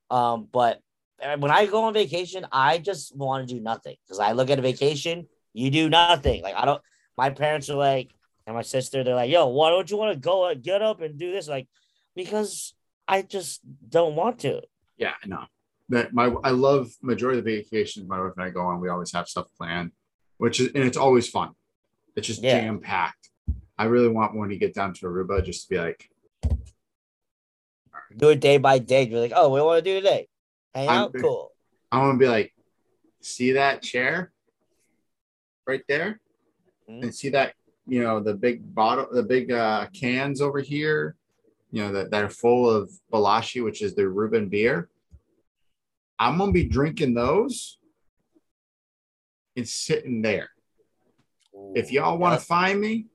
[0.10, 0.80] Um, but
[1.22, 4.50] uh, when I go on vacation, I just want to do nothing because I look
[4.50, 6.42] at a vacation, you do nothing.
[6.44, 6.82] Like I don't.
[7.18, 8.14] My parents are like,
[8.48, 11.02] and my sister, they're like, "Yo, why don't you want to go uh, get up
[11.02, 11.68] and do this?" Like,
[12.16, 12.74] because
[13.08, 14.62] I just don't want to.
[14.98, 15.44] Yeah, no.
[15.90, 18.80] That my I love majority of the vacations my wife and I go on.
[18.82, 19.92] We always have stuff planned,
[20.38, 21.52] which is and it's always fun.
[22.16, 22.62] It's just Yeah.
[22.62, 23.30] jam packed.
[23.78, 26.10] I really want when you get down to Aruba just to be like,
[28.16, 29.04] Do it day by day.
[29.04, 30.28] You're like, "Oh, we want to do today?
[30.74, 31.52] Hang I'm out, cool."
[31.92, 32.54] I want to be like,
[33.22, 34.32] see that chair
[35.68, 36.20] right there,
[36.90, 37.04] Mhm.
[37.04, 37.54] and see that
[37.88, 41.16] you know the big bottle, the big uh, cans over here,
[41.72, 44.90] you know that that are full of Balashi, which is the Aruban beer.
[46.20, 47.78] I'm gonna be drinking those
[49.56, 50.50] and sitting there.
[51.76, 53.08] If y'all want to find me,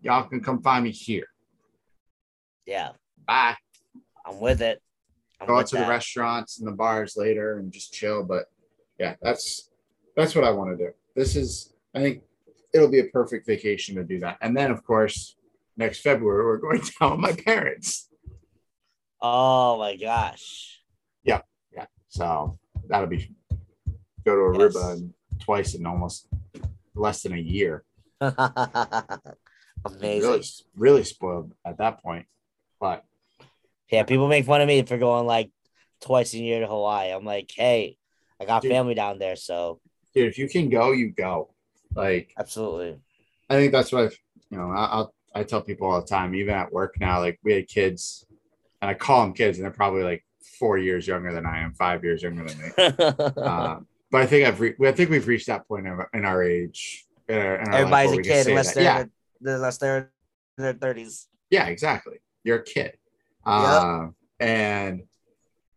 [0.00, 1.26] y'all can come find me here.
[2.66, 2.90] yeah,
[3.26, 3.56] Bye.
[4.26, 4.80] I'm with it.
[5.40, 8.24] I'm Go out to the restaurants and the bars later and just chill.
[8.24, 8.46] But
[8.98, 9.70] yeah, that's
[10.16, 10.92] that's what I want to do.
[11.14, 12.22] This is I think
[12.74, 14.36] it'll be a perfect vacation to do that.
[14.42, 15.36] And then of course,
[15.76, 18.08] next February we're going down with my parents.
[19.22, 20.80] Oh my gosh.
[21.22, 21.40] Yeah.
[21.74, 21.86] Yeah.
[22.08, 22.58] So
[22.88, 23.34] that'll be
[24.26, 25.02] go to Aruba Yes.
[25.40, 26.26] twice in almost
[26.94, 27.84] less than a year.
[28.20, 30.30] Amazing.
[30.30, 30.42] Really,
[30.76, 32.26] really spoiled at that point.
[32.80, 33.04] But
[33.90, 35.50] Yeah, people make fun of me for going like
[36.00, 37.12] twice a year to Hawaii.
[37.12, 37.96] I'm like, hey,
[38.40, 38.72] I got Dude.
[38.72, 39.80] family down there, so
[40.14, 41.53] dude, if you can go, you go.
[41.94, 42.98] Like absolutely.
[43.50, 44.18] I think that's what I've,
[44.50, 47.38] you know, I, I'll, I tell people all the time, even at work now, like
[47.42, 48.24] we had kids
[48.80, 50.24] and I call them kids and they're probably like
[50.58, 52.68] four years younger than I am, five years younger than me.
[52.78, 53.76] Uh,
[54.10, 56.42] but I think I've, re- I think we've reached that point in our, in our
[56.42, 57.04] age.
[57.28, 59.04] In our, in our Everybody's a kid unless they're yeah,
[59.40, 60.10] their- unless they're
[60.58, 61.26] in their thirties.
[61.50, 62.18] yeah, exactly.
[62.44, 62.96] You're a kid.
[63.44, 64.08] Uh,
[64.40, 65.02] and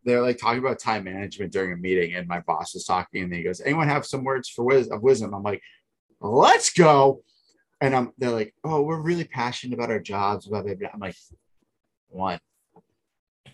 [0.06, 3.34] they're like talking about time management during a meeting and my boss is talking and
[3.34, 5.34] he goes, anyone have some words for wis- of wisdom?
[5.34, 5.62] I'm like,
[6.22, 7.24] let's go.
[7.80, 10.48] And I'm, they're like, oh, we're really passionate about our jobs.
[10.48, 10.90] Blah, blah, blah.
[10.94, 11.16] I'm like,
[12.10, 12.40] one,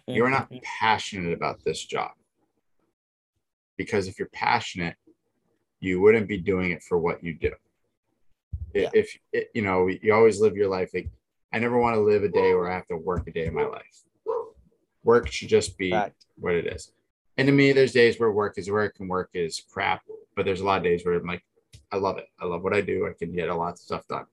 [0.07, 2.11] you're not passionate about this job.
[3.77, 4.95] Because if you're passionate,
[5.79, 7.51] you wouldn't be doing it for what you do.
[8.73, 8.89] Yeah.
[8.93, 11.09] If, it, you know, you always live your life like,
[11.51, 13.53] I never want to live a day where I have to work a day in
[13.53, 14.03] my life.
[15.03, 16.25] Work should just be Fact.
[16.37, 16.91] what it is.
[17.37, 20.01] And to me, there's days where work is work and work is crap,
[20.35, 21.43] but there's a lot of days where I'm like,
[21.93, 22.27] I love it.
[22.41, 23.05] I love what I do.
[23.07, 24.25] I can get a lot of stuff done.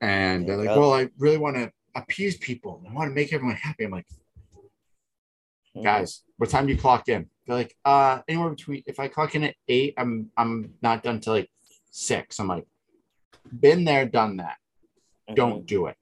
[0.00, 2.82] And they're like, well, I really want to appease people.
[2.88, 3.84] I want to make everyone happy.
[3.84, 4.06] I'm like,
[5.82, 7.26] guys, what time do you clock in?
[7.46, 8.84] They're like, uh, anywhere between.
[8.86, 11.50] If I clock in at eight, I'm I'm not done till like
[11.90, 12.38] six.
[12.38, 12.66] I'm like,
[13.58, 14.56] been there, done that.
[15.34, 15.98] Don't do it.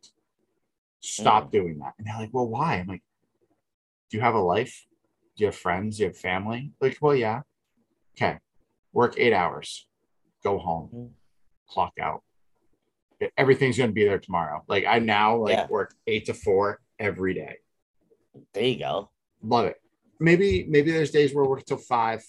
[1.00, 1.94] Stop doing that.
[1.98, 2.76] And they're like, well, why?
[2.76, 3.02] I'm like,
[4.10, 4.86] do you have a life?
[5.36, 5.96] Do you have friends?
[5.96, 6.72] Do you have family?
[6.80, 7.42] Like, well, yeah.
[8.16, 8.38] Okay.
[8.92, 9.86] work eight hours,
[10.42, 11.10] go home, Mhm.
[11.68, 12.22] clock out.
[13.36, 14.64] Everything's gonna be there tomorrow.
[14.68, 15.66] Like I now like Yeah.
[15.68, 17.58] work eight to four every day.
[18.52, 19.10] There you go.
[19.42, 19.82] Love it.
[20.20, 22.24] Maybe maybe there's days where I work till five,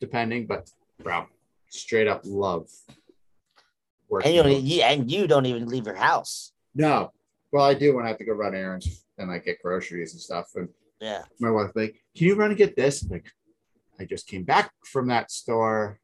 [0.00, 1.26] depending, but bro,
[1.68, 2.70] straight up love
[4.08, 4.28] working.
[4.28, 6.52] And you, don't, you and you don't even leave your house.
[6.74, 7.12] no.
[7.52, 10.20] Well, I do when I have to go run errands and like get groceries and
[10.20, 10.52] stuff.
[10.54, 10.68] And
[11.00, 11.24] Yeah.
[11.40, 13.02] my wife like, can you run and get this?
[13.02, 13.26] I'm like,
[13.98, 15.98] I just came back from that store.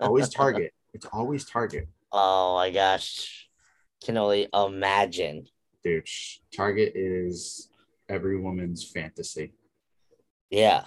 [0.00, 0.72] Always Target.
[0.94, 3.48] It's always Target, oh my gosh.
[4.04, 5.46] Can only imagine.
[5.84, 6.06] dude.
[6.56, 7.68] Target is
[8.08, 9.54] every woman's fantasy.
[10.50, 10.84] Yeah.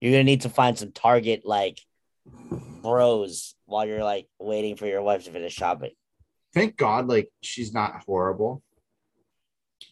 [0.00, 1.80] You're gonna need to find some Target like
[2.82, 5.92] bros while you're like waiting for your wife to finish shopping.
[6.52, 8.62] Thank God, like she's not horrible.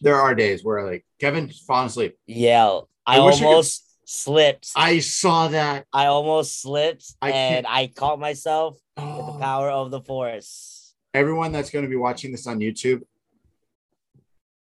[0.01, 2.17] There are days where like Kevin's falling asleep.
[2.27, 2.79] Yeah.
[3.05, 4.69] I, I wish I could- almost slipped.
[4.75, 5.85] I, saw that.
[5.93, 10.93] I almost slipped I and I caught myself with the Oh, power of the force.
[11.13, 13.01] everyone that's going to be watching this on YouTube.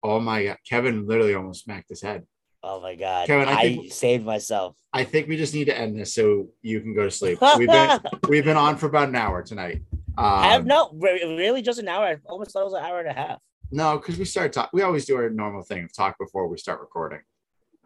[0.03, 2.25] Oh my God, Kevin literally almost smacked his head.
[2.63, 3.27] Oh my god.
[3.27, 4.75] Kevin, I I, think- saved myself.
[4.93, 7.39] I think we just need to end this so you can go to sleep.
[7.57, 7.99] We've been
[8.29, 9.81] we've been on for about an hour tonight.
[10.17, 12.05] Um, I have no really just an hour.
[12.05, 13.39] I almost thought it was an hour and a half.
[13.71, 14.69] no, because we start talk.
[14.73, 17.19] We always do our normal thing of talk before we start recording.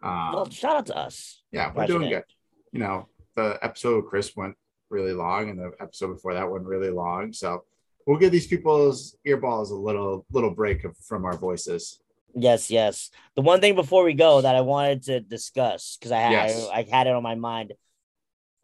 [0.05, 1.41] Um, well, shout out to us.
[1.51, 2.23] yeah, we're doing good.
[2.71, 4.55] You know, the episode with Chris went
[4.89, 7.33] really long, and the episode before that went really long.
[7.33, 7.63] So
[8.05, 11.99] we'll give these people's earballs a little little break of, from our voices.
[12.35, 13.09] Yes, yes.
[13.35, 16.67] The one thing before we go that I wanted to discuss because I had Yes.
[16.71, 17.73] I, I had it on my mind.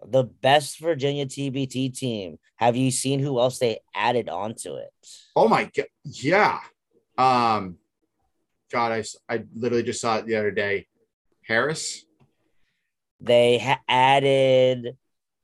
[0.06, 2.38] The best Virginia TBT team.
[2.58, 4.90] Have you seen who else they added onto it?
[5.36, 6.60] Oh my god, yeah.
[7.18, 7.78] Um,
[8.72, 10.88] God, I literally just saw it the other day.
[11.52, 12.06] Harris.
[13.20, 14.98] They ha- added.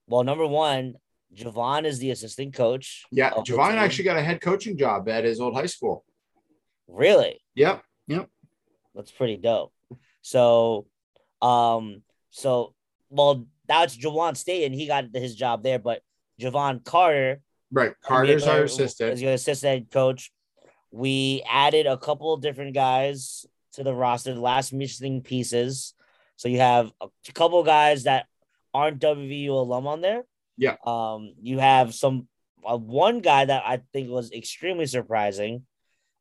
[0.07, 0.95] Well, number one,
[1.35, 3.05] Javon is the assistant coach.
[3.11, 6.05] Yeah, Javon actually got a head coaching job at his old high school.
[6.87, 7.41] Really?
[7.55, 7.83] Yep.
[8.07, 8.29] Yep.
[8.95, 9.73] That's pretty dope.
[10.21, 10.87] So,
[11.41, 12.73] um, so
[13.09, 15.77] well, that's Javon State, and he got his job there.
[15.79, 16.01] But
[16.41, 17.91] Jevon Carter, Right.
[18.01, 19.13] Carter's our assistant.
[19.13, 20.31] is your assistant coach.
[20.91, 23.45] We added a couple of different guys
[23.77, 25.93] to the roster, the last missing pieces.
[26.35, 28.25] So you have a couple guys that
[28.73, 30.23] aren't WVU alum on there.
[30.57, 30.75] Yeah.
[30.85, 32.27] Um, you have some
[32.67, 35.63] uh, one guy that I think was extremely surprising.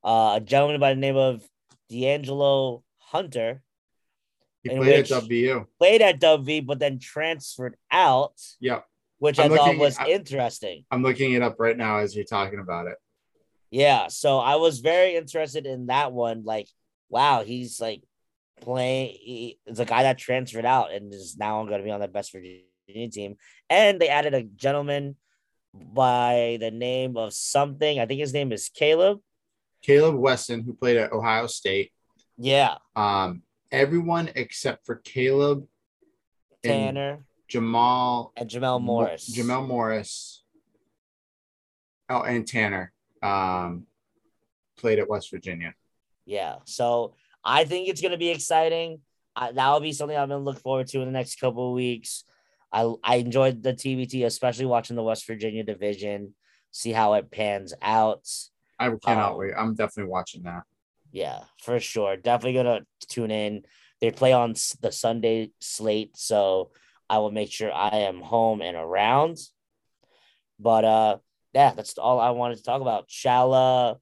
[0.05, 1.43] Uh, a gentleman by the name of
[1.89, 3.63] D'Angelo Hunter
[4.63, 5.67] He played at WVU.
[5.79, 8.81] played at WV, but then transferred out, Yeah.
[9.19, 10.85] which I'm I thought was I- interesting.
[10.91, 12.97] I'm looking it up right now as you're talking about it.
[13.71, 16.45] Yeah, so I was very interested in that one.
[16.45, 16.69] Like,
[17.09, 18.03] wow, he's like
[18.61, 19.17] playing.
[19.21, 22.09] He, it's a guy that transferred out and is now going to be on the
[22.09, 23.37] best Virginia team.
[23.69, 25.17] And they added a gentleman
[25.75, 28.01] by the name of something.
[28.01, 29.21] I think his name is Caleb.
[29.83, 31.93] Caleb Weston, who played at Ohio State.
[32.39, 35.67] Yeah, Um, everyone except for Caleb
[36.63, 39.35] and Tanner Jamal and Jamel Morris.
[39.35, 40.43] Jamel Morris.
[42.09, 42.93] Oh, and Tanner
[43.23, 43.87] um,
[44.77, 45.75] played at West Virginia.
[46.27, 46.57] Yeah.
[46.65, 49.01] So I think it's going to be exciting.
[49.35, 51.75] I, that'll be something I'm going to look forward to in the next couple of
[51.75, 52.25] weeks.
[52.73, 56.35] I, I enjoyed the TBT, especially watching the West Virginia division,
[56.73, 58.27] see how it pans out.
[58.79, 59.53] I cannot Um, wait.
[59.57, 60.65] I'm definitely watching that.
[61.13, 62.17] Yeah, for sure.
[62.17, 63.63] Definitely going to tune in.
[64.01, 66.17] They play on the Sunday slate.
[66.17, 66.73] So
[67.09, 69.39] I will make sure I am home and around.
[70.59, 71.17] But uh,
[71.55, 73.05] yeah, that's all I wanted to talk about.
[73.09, 73.95] Shall, uh,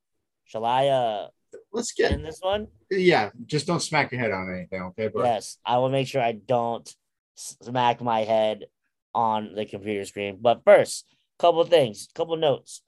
[0.45, 1.29] shall I uh,
[1.75, 2.69] Let's get in this one?
[2.91, 3.31] yeah.
[3.47, 5.09] Just don't smack your head on anything, okay?
[5.13, 6.89] But Yes, I will make sure I don't
[7.35, 8.67] smack my head
[9.13, 10.39] on the computer screen.
[10.41, 11.05] But first,
[11.39, 12.81] couple things, couple notes.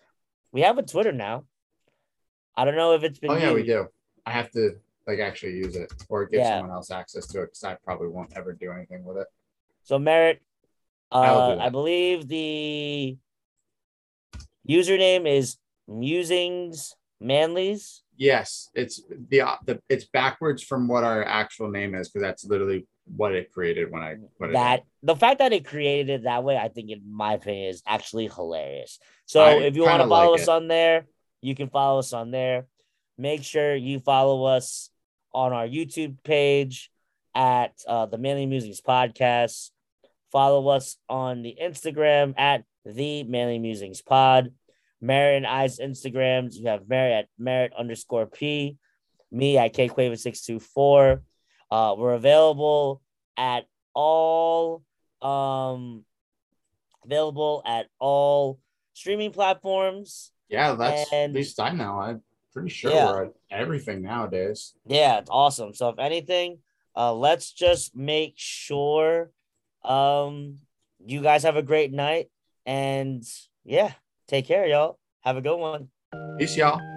[0.53, 1.45] We have a Twitter now.
[2.57, 3.33] I don't know if it's been.
[3.33, 3.89] oh yeah, we do.
[4.25, 4.77] I have to
[5.07, 6.59] like actually use it or give Yeah.
[6.61, 9.27] someone else access to it because I probably won't ever do anything with it.
[9.83, 10.41] So Merritt,
[11.13, 11.57] uh.
[11.61, 13.17] I believe the
[14.69, 15.59] username is
[15.89, 18.03] Musings Manlys.
[18.17, 22.87] Yes, it's the, the it's backwards from what our actual name is because that's literally
[23.05, 24.53] what it created when I put it.
[24.55, 27.83] That the fact that it created it that way, I think, in my opinion, is
[27.87, 28.99] actually hilarious.
[29.27, 30.53] So I if you want to follow like us it.
[30.53, 31.07] on there,
[31.41, 32.67] you can follow us on there.
[33.19, 34.91] Make sure you follow us
[35.33, 36.91] on our YouTube page
[37.35, 39.71] at uh, the Manly Musings Podcast.
[40.33, 44.53] Follow us on the Instagram at the Manly Musings Pod.
[45.01, 46.55] Merritt and I's Instagrams.
[46.55, 48.77] You have Mary at Merritt underscore P.
[49.31, 51.21] Me at KQuaver624.
[51.71, 53.03] Uh, we're available
[53.37, 54.83] at all
[55.23, 56.05] um
[57.05, 58.59] available at all
[58.93, 60.33] streaming platforms.
[60.49, 61.99] Yeah, that's And- at least I know.
[61.99, 63.07] I'm pretty sure Yeah.
[63.07, 64.75] we're at everything nowadays.
[64.87, 65.75] Yeah, it's awesome.
[65.75, 66.59] So if anything,
[66.95, 69.31] uh let's just make sure
[69.85, 70.59] um
[71.05, 72.31] you guys have a great night
[72.65, 73.23] and
[73.65, 73.93] yeah,
[74.27, 74.99] take care, y'all.
[75.21, 75.89] Have a good one.
[76.39, 76.96] Peace, y'all.